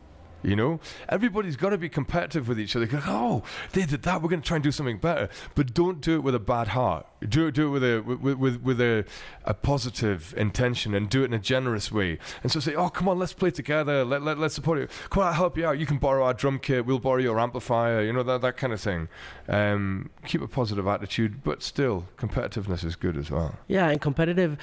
[0.45, 2.87] You know, everybody's got to be competitive with each other.
[2.87, 4.23] Go, oh, they did that.
[4.23, 5.31] We're going to try and do something better.
[5.55, 7.07] But don't do it with a bad heart.
[7.27, 9.07] Do it, do it with a with with, with a,
[9.45, 12.19] a positive intention and do it in a generous way.
[12.43, 14.05] And so say, oh, come on, let's play together.
[14.05, 14.89] Let, let let's support you.
[15.09, 15.79] Come on, I'll help you out.
[15.79, 16.85] You can borrow our drum kit.
[16.85, 18.03] We'll borrow your amplifier.
[18.03, 19.09] You know that that kind of thing.
[19.49, 23.57] Um, keep a positive attitude, but still, competitiveness is good as well.
[23.69, 24.59] yeah, and competitive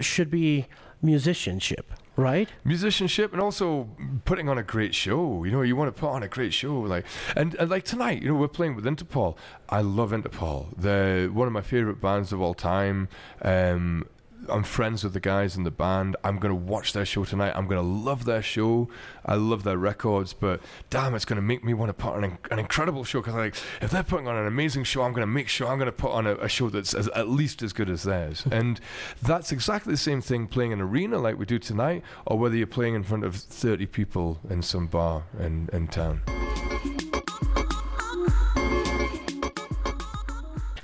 [0.00, 0.66] should be
[1.02, 2.48] musicianship, right?
[2.64, 3.88] musicianship and also
[4.24, 5.44] putting on a great show.
[5.44, 7.04] You know, you want to put on a great show, like
[7.36, 8.22] and, and like tonight.
[8.22, 9.36] You know, we're playing with Interpol.
[9.68, 10.68] I love Interpol.
[10.76, 13.08] They're one of my favorite bands of all time.
[13.42, 14.06] Um,
[14.48, 16.16] I'm friends with the guys in the band.
[16.24, 17.52] I'm gonna watch their show tonight.
[17.54, 18.88] I'm gonna love their show.
[19.24, 22.38] I love their records, but damn, it's gonna make me want to put on an,
[22.50, 23.20] an incredible show.
[23.20, 25.92] Because like, if they're putting on an amazing show, I'm gonna make sure I'm gonna
[25.92, 28.44] put on a, a show that's as, at least as good as theirs.
[28.50, 28.80] and
[29.22, 32.66] that's exactly the same thing playing an arena like we do tonight, or whether you're
[32.66, 36.22] playing in front of 30 people in some bar in, in town.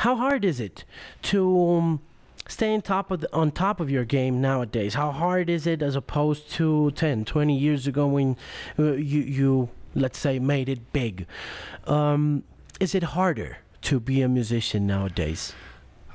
[0.03, 0.85] How hard is it
[1.23, 2.01] to um,
[2.49, 4.95] stay on top of the, on top of your game nowadays?
[4.95, 8.37] How hard is it as opposed to 10, 20 years ago when
[8.79, 11.27] uh, you you let's say made it big?
[11.87, 12.45] Um,
[12.81, 15.55] is it harder to be a musician nowadays?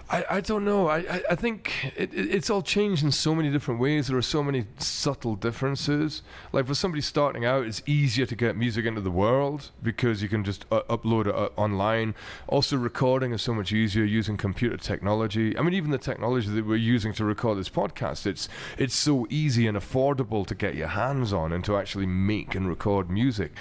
[0.09, 0.87] I, I don't know.
[0.87, 4.07] I, I, I think it, it, it's all changed in so many different ways.
[4.07, 6.23] There are so many subtle differences.
[6.53, 10.29] Like for somebody starting out, it's easier to get music into the world because you
[10.29, 12.15] can just uh, upload it uh, online.
[12.47, 15.57] Also, recording is so much easier using computer technology.
[15.57, 19.27] I mean, even the technology that we're using to record this podcast, it's it's so
[19.29, 23.51] easy and affordable to get your hands on and to actually make and record music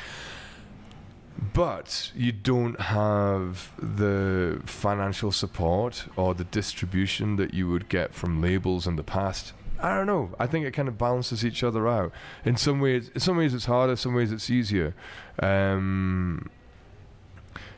[1.53, 8.41] but you don't have the financial support or the distribution that you would get from
[8.41, 9.53] labels in the past.
[9.81, 10.31] I don't know.
[10.39, 12.13] I think it kind of balances each other out.
[12.45, 13.97] In some ways, in some ways it's harder.
[13.97, 14.95] Some ways it's easier.
[15.39, 16.49] Um,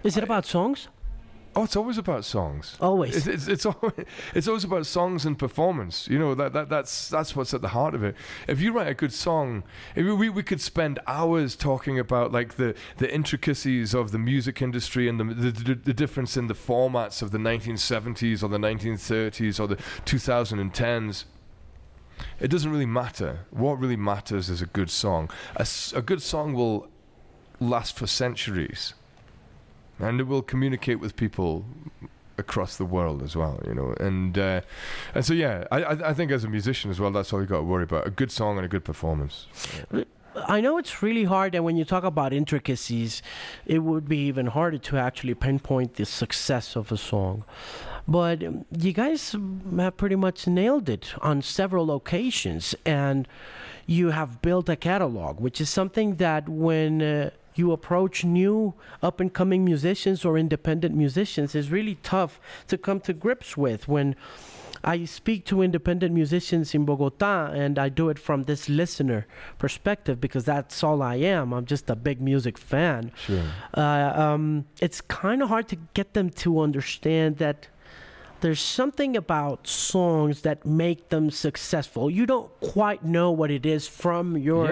[0.04, 0.88] Is it about songs?
[1.58, 2.76] Oh, it's always about songs.
[2.80, 3.16] Always.
[3.16, 3.92] It's, it's, it's, always,
[4.34, 6.06] it's always about songs and performance.
[6.06, 8.14] You know, that, that, that's, that's what's at the heart of it.
[8.46, 9.64] If you write a good song,
[9.96, 14.62] if we, we could spend hours talking about like the, the intricacies of the music
[14.62, 18.58] industry and the, the, the, the difference in the formats of the 1970s or the
[18.58, 21.24] 1930s or the 2010s.
[22.38, 23.46] It doesn't really matter.
[23.50, 25.28] What really matters is a good song.
[25.56, 26.88] A good song will
[27.60, 28.94] last for centuries
[29.98, 31.64] and it will communicate with people
[32.38, 33.94] across the world as well, you know.
[34.00, 34.60] And uh,
[35.14, 37.58] and so yeah, I, I think as a musician as well, that's all you got
[37.58, 39.46] to worry about: a good song and a good performance.
[40.46, 43.22] I know it's really hard, and when you talk about intricacies,
[43.66, 47.44] it would be even harder to actually pinpoint the success of a song.
[48.06, 49.34] But you guys
[49.76, 53.26] have pretty much nailed it on several occasions, and
[53.86, 59.20] you have built a catalog, which is something that when uh, you approach new up
[59.20, 64.14] and coming musicians or independent musicians is really tough to come to grips with when
[64.84, 69.26] I speak to independent musicians in Bogota and I do it from this listener
[69.58, 71.52] perspective because that's all I am.
[71.52, 73.10] I'm just a big music fan.
[73.16, 73.42] Sure.
[73.74, 77.68] Uh, um, it's kind of hard to get them to understand that
[78.40, 82.08] there's something about songs that make them successful.
[82.10, 84.66] You don't quite know what it is from your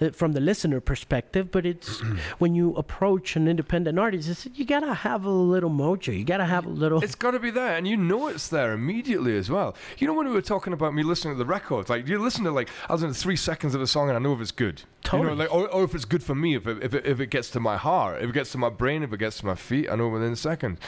[0.00, 0.08] Yeah.
[0.08, 2.00] uh, from the listener perspective, but it's
[2.38, 6.16] when you approach an independent artist, it's, you gotta have a little mojo.
[6.16, 7.02] You gotta have a little.
[7.02, 9.74] It's got to be there, and you know it's there immediately as well.
[9.98, 12.44] You know when we were talking about me listening to the records, like you listen
[12.44, 14.50] to like I was in three seconds of a song and I know if it's
[14.50, 14.82] good.
[15.04, 15.30] You Totally.
[15.30, 17.26] know, like or, or if it's good for me, if it, if it if it
[17.26, 19.56] gets to my heart, if it gets to my brain, if it gets to my
[19.56, 20.78] feet, I know within a second.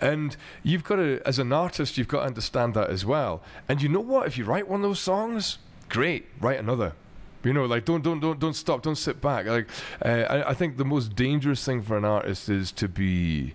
[0.00, 3.42] And you've got to, as an artist, you've got to understand that as well.
[3.68, 4.26] And you know what?
[4.26, 5.58] If you write one of those songs,
[5.88, 6.92] great, write another.
[7.44, 9.46] You know, like don't don't don't don't stop, don't sit back.
[9.46, 9.68] Like
[10.04, 13.54] uh, I, I think the most dangerous thing for an artist is to be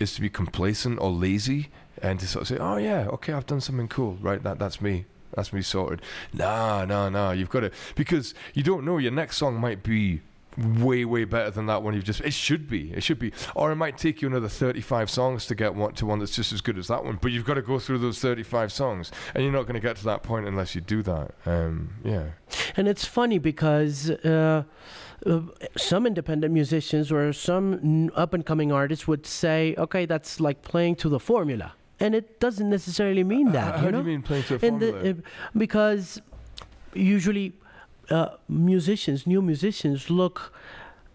[0.00, 1.68] is to be complacent or lazy
[2.00, 4.42] and to sort of say, oh yeah, okay, I've done something cool, right?
[4.42, 5.04] That that's me.
[5.34, 6.02] That's me sorted.
[6.32, 7.32] Nah, nah, nah.
[7.32, 8.98] You've got to because you don't know.
[8.98, 10.20] Your next song might be
[10.56, 12.20] way, way better than that one you've just.
[12.20, 12.92] It should be.
[12.92, 13.32] It should be.
[13.54, 16.52] Or it might take you another 35 songs to get one to one that's just
[16.52, 17.18] as good as that one.
[17.20, 19.96] But you've got to go through those 35 songs, and you're not going to get
[19.96, 21.32] to that point unless you do that.
[21.46, 22.30] Um, yeah.
[22.76, 24.10] And it's funny because.
[24.10, 24.64] Uh,
[25.24, 25.40] uh,
[25.76, 30.96] some independent musicians or some up and coming artists would say, okay, that's like playing
[30.96, 31.74] to the formula.
[32.02, 33.70] And it doesn't necessarily mean Uh, that.
[33.76, 33.98] how you do know?
[33.98, 35.16] you mean playing to a the-
[35.64, 36.20] because
[36.94, 37.52] usually
[38.10, 40.52] uh, musicians, new musicians, look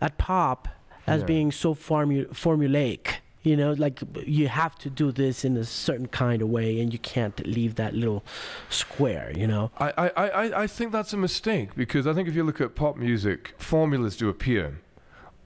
[0.02, 0.68] at pop
[1.06, 1.28] as Yeah.
[1.34, 3.06] being so formu- formulaic.
[3.44, 6.92] You know, like you have to do this in a certain kind of way, and
[6.92, 8.22] you can't leave that little
[8.70, 9.32] square.
[9.42, 9.72] You know.
[9.80, 10.08] I, I,
[10.44, 13.54] I, I think that's a mistake because I think if you look at pop music,
[13.58, 14.80] formulas do appear.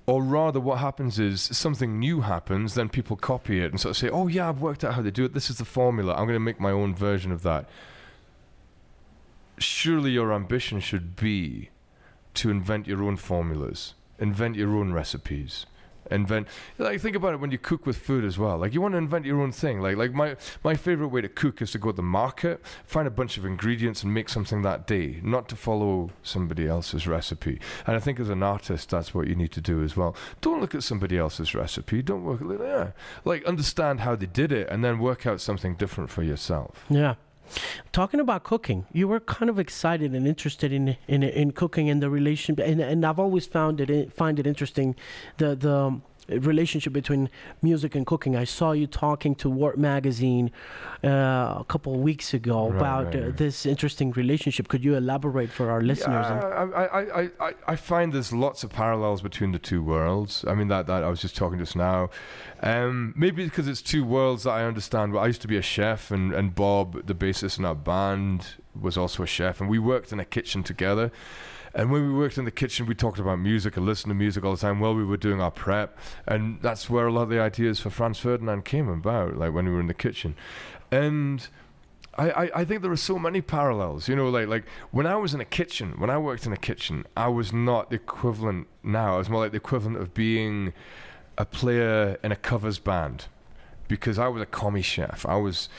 [0.07, 3.97] Or rather, what happens is something new happens, then people copy it and sort of
[3.97, 5.33] say, oh, yeah, I've worked out how they do it.
[5.33, 6.13] This is the formula.
[6.13, 7.69] I'm going to make my own version of that.
[9.57, 11.69] Surely your ambition should be
[12.33, 15.65] to invent your own formulas, invent your own recipes.
[16.11, 16.47] Invent
[16.77, 18.57] like think about it when you cook with food as well.
[18.57, 19.81] Like you want to invent your own thing.
[19.81, 23.07] Like like my my favorite way to cook is to go to the market, find
[23.07, 27.59] a bunch of ingredients and make something that day, not to follow somebody else's recipe.
[27.87, 30.15] And I think as an artist that's what you need to do as well.
[30.41, 32.01] Don't look at somebody else's recipe.
[32.01, 32.91] Don't work yeah.
[33.25, 36.85] Like understand how they did it and then work out something different for yourself.
[36.89, 37.15] Yeah.
[37.91, 42.01] Talking about cooking, you were kind of excited and interested in in, in cooking and
[42.01, 44.95] the relation, and, and I've always found it find it interesting,
[45.37, 47.29] the the um, relationship between
[47.61, 48.35] music and cooking.
[48.35, 50.51] I saw you talking to Wart magazine
[51.03, 53.37] uh, a couple of weeks ago Right, about right, uh, right.
[53.37, 54.67] this interesting relationship.
[54.67, 56.25] Could you elaborate for our listeners?
[56.29, 60.45] Yeah, I, I, I, I, find there's lots of parallels between the two worlds.
[60.47, 62.09] I mean, that, that I was just talking just now.
[62.61, 65.13] Um, maybe because it's two worlds that I understand.
[65.13, 68.55] Well, I used to be a chef, and, and Bob, the bassist in our band,
[68.79, 71.11] was also a chef, and we worked in a kitchen together.
[71.73, 74.43] And when we worked in the kitchen, we talked about music and listened to music
[74.43, 75.97] all the time while we were doing our prep.
[76.27, 79.65] And that's where a lot of the ideas for Franz Ferdinand came about, like when
[79.65, 80.35] we were in the kitchen.
[80.91, 81.47] And
[82.15, 84.07] I, I, I think there are so many parallels.
[84.07, 86.57] You know, like like when I was in a kitchen, when I worked in a
[86.57, 89.15] kitchen, I was not the equivalent now.
[89.15, 90.73] I was more like the equivalent of being
[91.37, 93.27] a player in a covers band
[93.87, 95.25] because I was a commis chef.
[95.25, 95.69] I was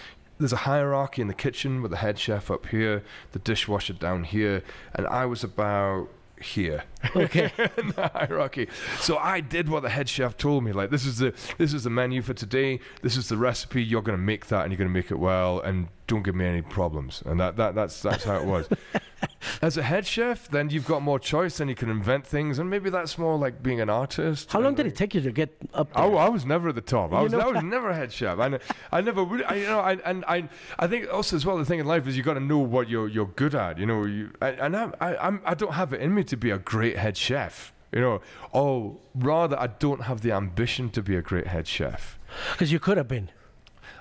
[0.42, 3.02] there's a hierarchy in the kitchen with the head chef up here,
[3.32, 4.62] the dishwasher down here,
[4.94, 6.08] and I was about
[6.42, 6.84] here
[7.16, 7.52] Okay.
[7.78, 8.68] in the hierarchy.
[9.00, 10.72] So I did what the head chef told me.
[10.72, 12.80] Like this is the this is the menu for today.
[13.02, 13.82] This is the recipe.
[13.82, 16.62] You're gonna make that and you're gonna make it well and don't give me any
[16.62, 17.22] problems.
[17.24, 18.68] And that, that that's that's how it was.
[19.60, 22.68] As a head chef, then you've got more choice and you can invent things and
[22.68, 24.52] maybe that's more like being an artist.
[24.52, 26.18] How long did it take you to get up I, there?
[26.18, 27.12] I was never at the top.
[27.12, 28.38] I You was, I was never a head chef.
[28.38, 28.58] I,
[28.90, 31.64] I never really, I, you know, I, and I, I think also as well the
[31.64, 33.78] thing in life is you've got to know what you're you're good at.
[33.78, 36.50] You know, you, and I'm, I, I'm, I don't have it in me to be
[36.50, 37.72] a great head chef.
[37.92, 42.18] You know, or rather, I don't have the ambition to be a great head chef.
[42.52, 43.28] Because you could have been.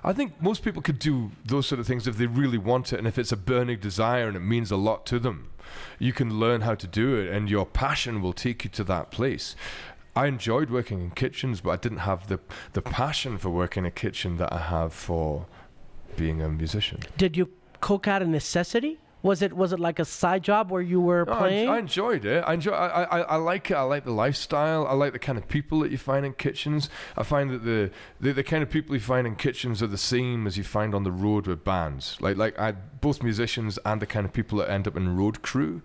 [0.03, 2.97] I think most people could do those sort of things if they really want it
[2.97, 5.51] and if it's a burning desire and it means a lot to them.
[5.99, 9.11] You can learn how to do it and your passion will take you to that
[9.11, 9.55] place.
[10.15, 12.39] I enjoyed working in kitchens, but I didn't have the,
[12.73, 15.45] the passion for working in a kitchen that I have for
[16.17, 16.99] being a musician.
[17.17, 18.99] Did you cook out of necessity?
[19.23, 21.69] Was it was it like a side job where you were No, I, playing?
[21.69, 22.43] I enjoyed it.
[22.47, 22.71] I enjoy.
[22.71, 23.75] I, I, I like it.
[23.75, 24.87] I like the lifestyle.
[24.87, 26.89] I like the kind of people that you find in kitchens.
[27.15, 29.97] I find that the, the the kind of people you find in kitchens are the
[29.97, 32.17] same as you find on the road with bands.
[32.19, 35.41] Like like I both musicians and the kind of people that end up in road
[35.41, 35.81] crew.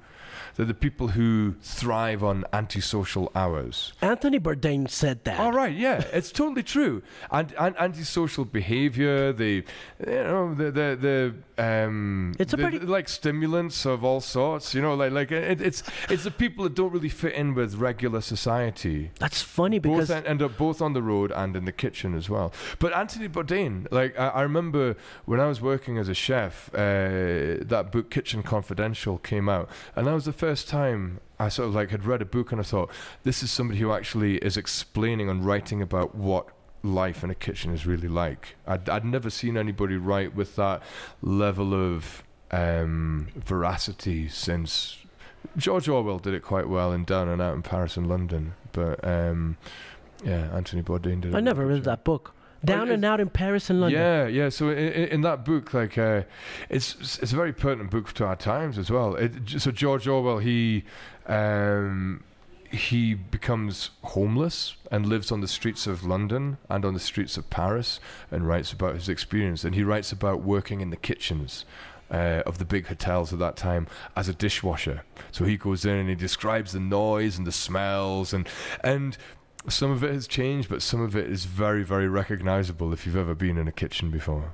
[0.56, 3.92] They're the people who thrive on antisocial hours.
[4.00, 5.38] Anthony Bourdain said that.
[5.38, 7.02] All right, yeah, it's totally true.
[7.30, 9.64] And, and antisocial behavior, the
[10.00, 14.72] you know the the the um, It's a the- pretty- like stimulants of all sorts.
[14.74, 17.74] You know, like like it, it's it's the people that don't really fit in with
[17.74, 19.10] regular society.
[19.18, 22.14] That's funny because Both en- end up both on the road and in the kitchen
[22.14, 22.50] as well.
[22.78, 26.78] But Anthony Bourdain, like I, I remember when I was working as a chef, uh,
[27.60, 31.74] that book Kitchen Confidential came out, and that was the first time I sort of
[31.74, 32.90] like had read a book and I thought
[33.24, 36.48] this is somebody who actually is explaining and writing about what
[36.82, 38.56] life in a kitchen is really like.
[38.66, 40.82] I'd, I'd never seen anybody write with that
[41.20, 44.98] level of um, veracity since
[45.56, 49.02] George Orwell did it quite well in Down and Out in Paris and London, but
[49.06, 49.56] um,
[50.24, 51.34] yeah, Anthony Bourdain did it.
[51.34, 52.34] I never read that book.
[52.66, 54.00] Down and out in Paris and London.
[54.00, 54.48] Yeah, yeah.
[54.48, 56.22] So in, in that book, like, uh,
[56.68, 59.14] it's it's a very pertinent book to our times as well.
[59.14, 60.84] It, so George Orwell, he
[61.26, 62.22] um,
[62.70, 67.48] he becomes homeless and lives on the streets of London and on the streets of
[67.50, 68.00] Paris
[68.30, 69.64] and writes about his experience.
[69.64, 71.64] And he writes about working in the kitchens
[72.10, 75.02] uh, of the big hotels at that time as a dishwasher.
[75.32, 78.48] So he goes in and he describes the noise and the smells and
[78.82, 79.16] and
[79.68, 83.16] some of it has changed, but some of it is very, very recognizable if you've
[83.16, 84.52] ever been in a kitchen before.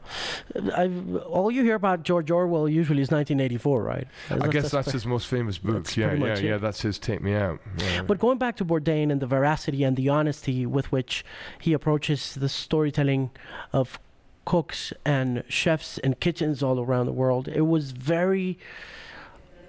[0.75, 4.09] I've, all you hear about George Orwell usually is 1984, right?
[4.31, 5.97] I guess that's, his most famous book.
[5.97, 6.57] Yeah, yeah, yeah.
[6.59, 7.61] That's his Take Me Out.
[7.79, 8.03] Yeah.
[8.03, 11.25] But going back to Bourdain and the veracity and the honesty with which
[11.61, 13.31] he approaches the storytelling
[13.73, 13.99] of
[14.45, 18.59] cooks and chefs and kitchens all around the world, it was very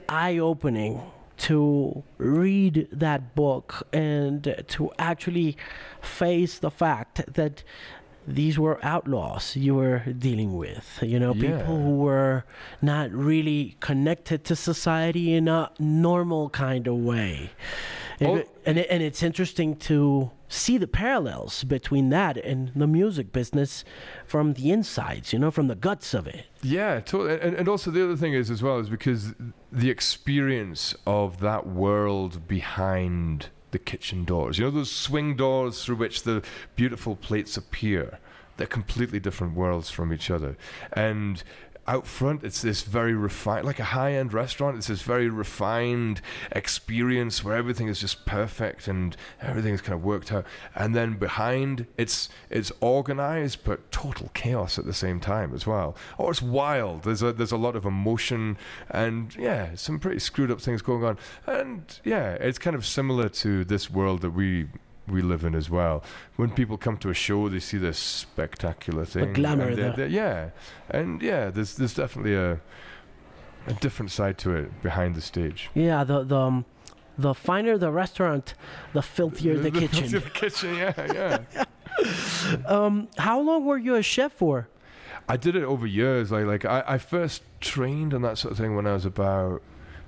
[0.09, 1.01] eye opening
[1.37, 5.57] to read that book and to actually
[6.01, 7.63] face the fact that
[8.25, 11.57] these were outlaws you were dealing with you know Yeah.
[11.57, 12.45] people who were
[12.81, 17.49] not really connected to society in a normal kind of way
[18.19, 18.43] If Oh.
[18.65, 23.83] and, it, and it's interesting to see the parallels between that and the music business
[24.25, 27.39] from the insides you know from the guts of it Yeah, totally.
[27.41, 29.33] And, and also the other thing is as well is because
[29.71, 35.95] the experience of that world behind the kitchen doors, you know, those swing doors through
[35.95, 36.43] which the
[36.75, 38.19] beautiful plates appear,
[38.57, 40.55] they're completely different worlds from each other.
[40.93, 41.43] And
[41.87, 46.21] out front, it's this very refined, like a high end restaurant, it's this very refined
[46.51, 50.45] experience where everything is just perfect and everything is kind of worked out.
[50.75, 55.95] And then behind, it's it's organized but total chaos at the same time as well.
[56.17, 57.03] Or it's wild.
[57.03, 58.57] There's a there's a lot of emotion
[58.89, 61.17] and yeah, some pretty screwed up things going on.
[61.45, 64.67] And yeah, it's kind of similar to this world that we
[65.07, 66.03] we live in as well.
[66.37, 69.33] When people come to a show, they see this spectacular thing.
[69.33, 70.49] glamour and they're- they're- yeah,
[70.89, 72.59] and yeah, there's there's definitely a
[73.67, 75.69] a different side to it behind the stage.
[75.73, 76.65] yeah the the um,
[77.17, 78.55] the finer the restaurant
[78.93, 81.63] the filthier the kitchen the kitchen, yeah, yeah.
[82.65, 84.67] Um, how long were you a chef for?
[85.29, 86.31] I did it over years.
[86.31, 89.61] Like, like I, I first trained and that sort of thing when I was about.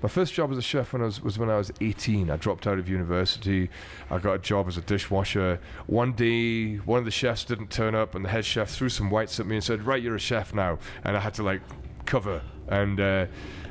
[0.05, 2.29] My first job as a chef when I was, was when I was 18.
[2.29, 3.71] I dropped out of university.
[4.11, 5.59] I got a job as a dishwasher.
[5.87, 9.09] One day, one of the chefs didn't turn up, and the head chef threw some
[9.09, 11.63] whites at me and said, "Right, you're a chef now." And I had to like
[12.05, 12.43] cover.
[12.67, 13.25] And uh,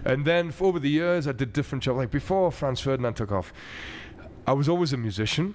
[0.05, 1.99] and then over the years, I did different jobs.
[1.99, 3.53] Like before Franz Ferdinand took off,
[4.45, 5.55] I was always a musician.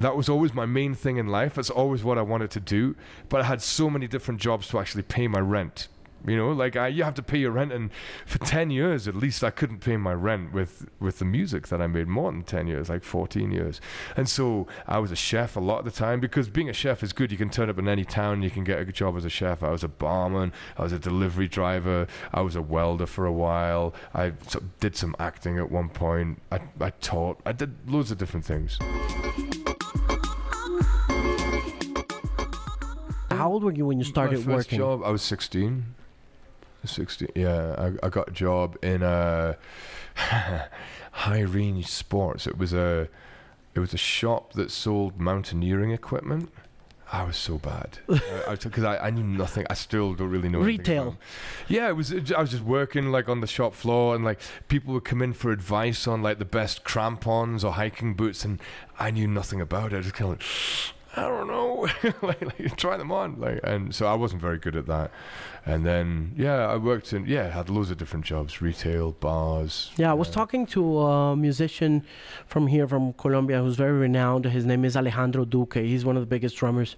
[0.00, 1.54] That was always my main thing in life.
[1.54, 2.94] That's always what I wanted to do.
[3.30, 5.88] But I had so many different jobs to actually pay my rent.
[6.26, 7.90] You know, like I, you have to pay your rent, and
[8.26, 11.80] for ten years at least, I couldn't pay my rent with with the music that
[11.80, 12.08] I made.
[12.08, 13.80] More than ten years, like fourteen years.
[14.16, 17.02] And so I was a chef a lot of the time because being a chef
[17.02, 17.32] is good.
[17.32, 19.30] You can turn up in any town, you can get a good job as a
[19.30, 19.62] chef.
[19.62, 23.32] I was a barman, I was a delivery driver, I was a welder for a
[23.32, 23.94] while.
[24.14, 24.32] I
[24.80, 26.42] did some acting at one point.
[26.52, 27.40] I I taught.
[27.46, 28.78] I did loads of different things.
[33.30, 34.78] How old were you when you started my first working?
[34.78, 35.94] job, I was 16.
[36.88, 37.28] 16.
[37.34, 39.54] Yeah, I, I got a job in uh,
[40.14, 42.46] High Range Sports.
[42.46, 43.08] It was a
[43.74, 46.50] it was a shop that sold mountaineering equipment.
[47.12, 49.66] I was so bad because I, I, knew nothing.
[49.68, 51.18] I still don't really know Retail.
[51.66, 52.12] Yeah, it was.
[52.12, 55.32] I was just working like on the shop floor, and like people would come in
[55.32, 58.60] for advice on like the best crampons or hiking boots, and
[58.98, 59.96] I knew nothing about it.
[59.96, 60.46] I just kind of like,
[61.16, 61.88] I don't know,
[62.22, 65.10] like, like try them on, like, and so I wasn't very good at that.
[65.66, 69.90] And then yeah, I worked in yeah, had loads of different jobs, retail, bars.
[69.96, 72.04] Yeah, I was talking to a musician
[72.46, 74.44] from here, from Colombia, who's very renowned.
[74.44, 75.74] His name is Alejandro Duque.
[75.74, 76.96] He's one of the biggest drummers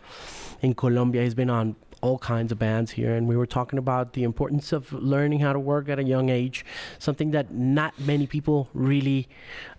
[0.61, 1.23] in Colombia.
[1.23, 4.73] He's been on all kinds of bands here, and we were talking about the importance
[4.73, 6.65] of learning how to work at a young age,
[6.99, 9.29] something that not many people really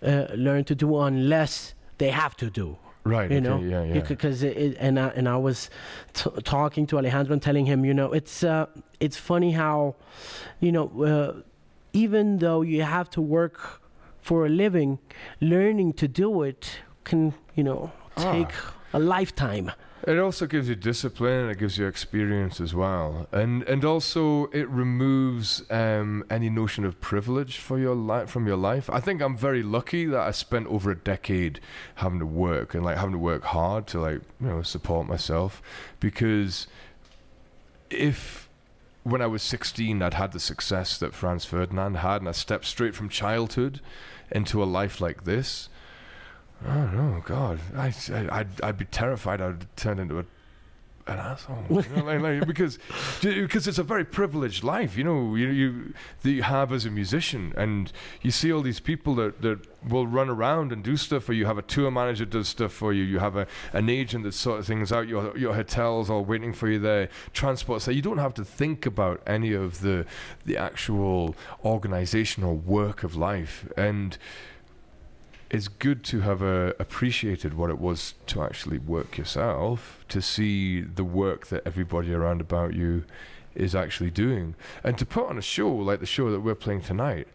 [0.02, 2.78] uh, learn to do unless they have to do.
[3.04, 3.30] Right.
[3.30, 3.84] you okay, know Yeah.
[3.84, 4.00] Yeah.
[4.08, 5.68] because it, it, and I, and I was
[6.14, 8.66] t- talking to Alejandro and telling him you know it's uh,
[9.00, 9.94] it's funny how
[10.60, 11.42] you know uh,
[11.92, 13.80] even though you have to work
[14.20, 14.98] for a living
[15.40, 18.32] learning to do it can you know Ah.
[18.32, 18.52] take
[18.92, 19.70] a lifetime
[20.06, 24.46] It also gives you discipline and it gives you experience as well, and and also
[24.46, 28.90] it removes um, any notion of privilege for your life from your life.
[28.90, 31.58] I think I'm very lucky that I spent over a decade
[31.96, 35.62] having to work and like having to work hard to like you know support myself,
[36.00, 36.66] because
[37.88, 38.50] if
[39.04, 42.66] when I was 16 I'd had the success that Franz Ferdinand had and I stepped
[42.66, 43.80] straight from childhood
[44.30, 45.70] into a life like this.
[46.66, 47.60] Oh no, God!
[47.76, 49.40] I, I, I'd, I'd be terrified.
[49.40, 50.24] I'd turn into a,
[51.06, 52.78] an asshole you know, like, like, because
[53.20, 56.90] because it's a very privileged life you know you, you that you have as a
[56.90, 57.92] musician and
[58.22, 61.44] you see all these people that, that will run around and do stuff or you
[61.44, 64.58] have a tour manager does stuff for you you have a, an agent that sort
[64.58, 68.18] of things out your your hotels all waiting for you there transport so you don't
[68.18, 70.06] have to think about any of the
[70.46, 74.16] the actual organizational work of life and
[75.54, 80.80] it's good to have uh, appreciated what it was to actually work yourself, to see
[80.80, 83.04] the work that everybody around about you
[83.54, 86.80] is actually doing, and to put on a show like the show that we're playing
[86.80, 87.28] tonight.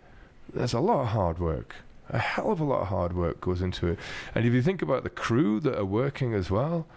[0.53, 1.77] There's a lot of hard work.
[2.09, 3.99] A hell of a lot of hard work goes into it.
[4.35, 6.87] And if you think about the crew that are working as well,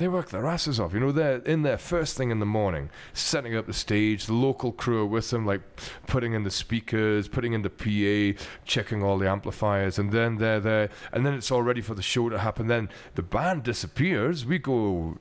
[0.00, 0.94] they work their asses off.
[0.94, 4.24] You know, they're in there first thing in the morning, setting up the stage.
[4.24, 5.60] The local crew are with them, like
[6.06, 10.58] putting in the speakers, putting in the PA, checking all the amplifiers, and then they're
[10.58, 12.66] there, and then it's all ready for the show to happen.
[12.66, 14.46] Then the band disappears.
[14.46, 15.18] We go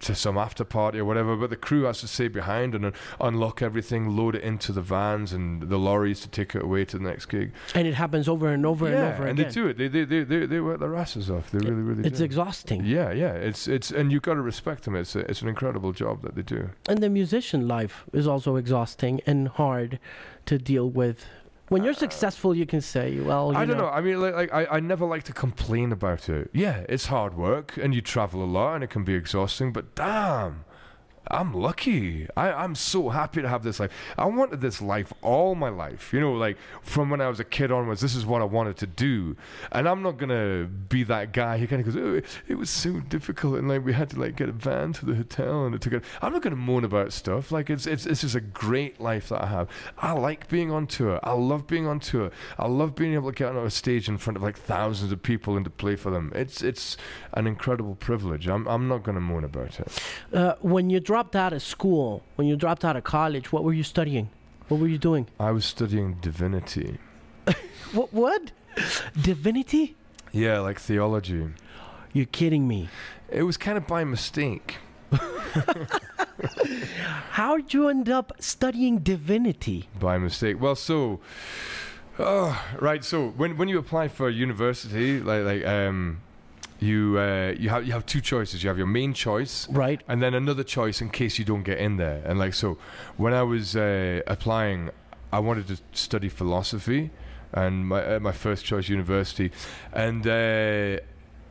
[0.00, 3.60] to some after party or whatever, but the crew has to stay behind and unlock
[3.62, 7.04] everything, load it into the vans and the lorries to take it away to the
[7.04, 7.52] next gig.
[7.74, 9.48] And it happens over and over yeah, and over and again.
[9.48, 9.78] they do it.
[9.78, 11.50] They, they, they, they, they work their asses off.
[11.50, 12.24] They really, really It's do.
[12.24, 12.84] exhausting.
[12.84, 13.32] Yeah, yeah.
[13.32, 14.94] It's it's and you've got to respect them.
[14.94, 16.70] It's a, it's an incredible job that they do.
[16.88, 19.98] And the musician life is also exhausting and hard
[20.46, 21.26] to deal with.
[21.68, 23.88] When you're uh, um, successful, you can say, "Well, you I don't know.
[23.88, 26.50] I mean, like, like I, I never like to complain about it.
[26.52, 29.72] Yeah, it's hard work and you travel a lot and it can be exhausting.
[29.72, 30.64] But damn,
[31.30, 32.26] I'm lucky.
[32.36, 33.90] I, I'm so happy to have this life.
[34.16, 36.12] I wanted this life all my life.
[36.12, 38.76] You know, like from when I was a kid onwards, this is what I wanted
[38.78, 39.36] to do.
[39.72, 43.00] And I'm not gonna be that guy who kind of goes, oh, it was so
[43.00, 45.80] difficult, and like we had to like get a van to the hotel, and it
[45.80, 46.02] took.
[46.22, 47.52] I'm not gonna moan about stuff.
[47.52, 49.68] Like it's it's it's just a great life that I have.
[49.98, 51.20] I like being on tour.
[51.22, 52.30] I love being on tour.
[52.58, 55.22] I love being able to get on a stage in front of like thousands of
[55.22, 56.32] people and to play for them.
[56.34, 56.96] It's it's
[57.34, 58.46] an incredible privilege.
[58.48, 60.02] I'm I'm not gonna moan about it.
[60.32, 63.72] uh, when you dropped out of school, when you dropped out of college, what were
[63.72, 64.30] you studying?
[64.68, 65.26] What were you doing?
[65.40, 66.98] I was studying divinity.
[67.92, 68.12] What?
[68.12, 68.52] What?
[69.20, 69.96] Divinity?
[70.30, 71.48] Yeah, like theology.
[72.12, 72.88] You're kidding me.
[73.30, 74.76] It was kind of by mistake.
[77.38, 79.88] How did you end up studying divinity?
[79.98, 80.60] By mistake.
[80.60, 81.18] Well, so,
[82.20, 83.02] oh, right.
[83.02, 86.20] So when when you apply for university, like like um,
[86.80, 88.62] you uh, you have you have two choices.
[88.62, 90.00] You have your main choice, Right.
[90.08, 92.22] and then another choice in case you don't get in there.
[92.24, 92.78] And like so,
[93.16, 94.90] when I was uh, applying,
[95.32, 97.10] I wanted to study philosophy,
[97.52, 99.50] and my uh, my first choice university,
[99.92, 100.26] and.
[100.26, 101.00] Uh,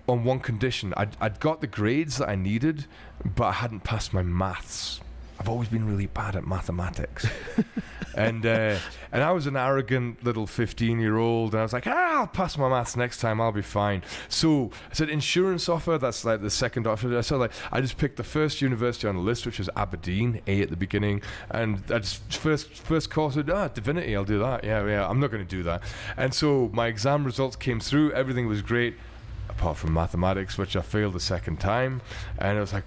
[0.10, 2.86] on one condition, I'd, I'd got the grades that I needed,
[3.36, 5.02] but I hadn't passed my maths.
[5.38, 7.28] I've always been really bad at mathematics,
[8.18, 8.78] and uh,
[9.12, 12.70] and I was an arrogant little fifteen-year-old, and I was like, ah, I'll pass my
[12.70, 14.04] maths next time, I'll be fine.
[14.30, 15.98] So I said insurance offer.
[15.98, 17.22] That's like the second offer.
[17.22, 20.62] So like I just picked the first university on the list, which was Aberdeen, A
[20.62, 24.40] at the beginning, and I just first first course, I said, ah, divinity, I'll do
[24.40, 24.64] that.
[24.64, 25.84] Yeah, yeah, I'm not going to do that.
[26.18, 28.12] And so my exam results came through.
[28.14, 28.96] Everything was great
[29.50, 32.02] apart from mathematics, which I failed the second time.
[32.38, 32.84] And I was like,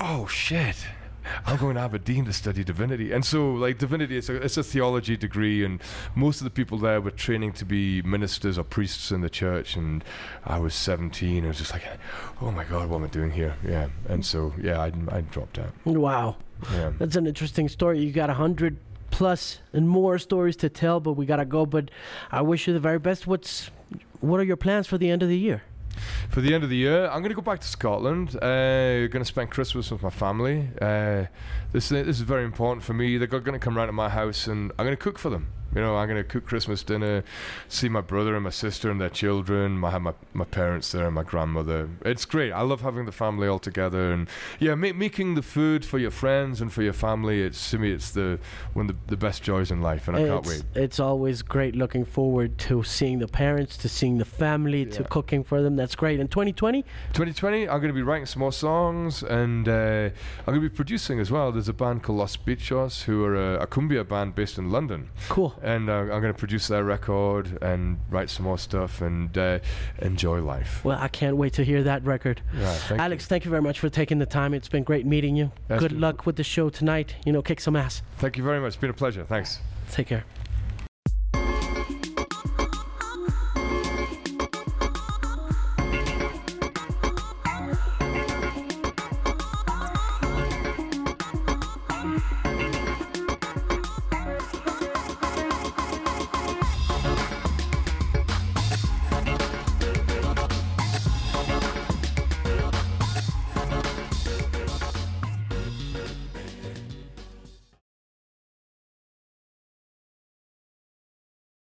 [0.00, 0.76] oh shit.
[1.46, 4.62] I'm going to Aberdeen to study divinity, and so like divinity, it's a, it's a
[4.62, 5.80] theology degree, and
[6.14, 9.76] most of the people there were training to be ministers or priests in the church.
[9.76, 10.04] And
[10.44, 11.84] I was 17, I was just like,
[12.40, 13.56] oh my god, what am I doing here?
[13.66, 15.72] Yeah, and so yeah, I, I dropped out.
[15.84, 16.36] Wow.
[16.72, 16.92] Yeah.
[16.98, 18.00] That's an interesting story.
[18.00, 18.78] You got a hundred
[19.10, 21.66] plus and more stories to tell, but we gotta go.
[21.66, 21.90] But
[22.30, 23.26] I wish you the very best.
[23.26, 23.70] What's
[24.20, 25.62] what are your plans for the end of the year?
[26.30, 28.36] For the end of the year, I'm going to go back to Scotland.
[28.36, 30.68] Uh, going to spend Christmas with my family.
[30.80, 31.26] Uh,
[31.72, 33.18] this this is very important for me.
[33.18, 35.48] They're going to come round to my house, and I'm going to cook for them.
[35.74, 37.24] You know, I'm going to cook Christmas dinner,
[37.68, 39.84] see my brother and my sister and their children.
[39.84, 41.88] I have my, my parents there and my grandmother.
[42.04, 42.52] It's great.
[42.52, 46.10] I love having the family all together, and yeah, ma- making the food for your
[46.10, 47.42] friends and for your family.
[47.42, 48.38] It's to me, it's the
[48.72, 50.64] one of the, the best joys in life, and I can't wait.
[50.74, 55.44] It's always great looking forward to seeing the parents, to seeing the family, to cooking
[55.44, 55.76] for them.
[55.76, 56.18] That's great.
[56.20, 60.10] And 2020, 2020, I'm going to be writing some more songs and uh,
[60.40, 61.52] I'm going to be producing as well.
[61.52, 65.10] There's a band called Los Bichos who are a, a cumbia band based in London.
[65.28, 65.54] cool.
[65.62, 69.58] And uh, I'm going to produce their record and write some more stuff and uh,
[70.00, 70.84] enjoy life.
[70.84, 72.40] Well, I can't wait to hear that record.
[72.56, 74.54] Yeah, thank Alex, thank you very much for taking the time.
[74.54, 75.52] It's been great meeting you.
[75.68, 77.16] That's Good luck with the show tonight.
[77.24, 78.02] You know, kick some ass.
[78.18, 78.68] Thank you very much.
[78.68, 79.24] It's been a pleasure.
[79.24, 79.58] Thanks.
[79.90, 80.24] Take care.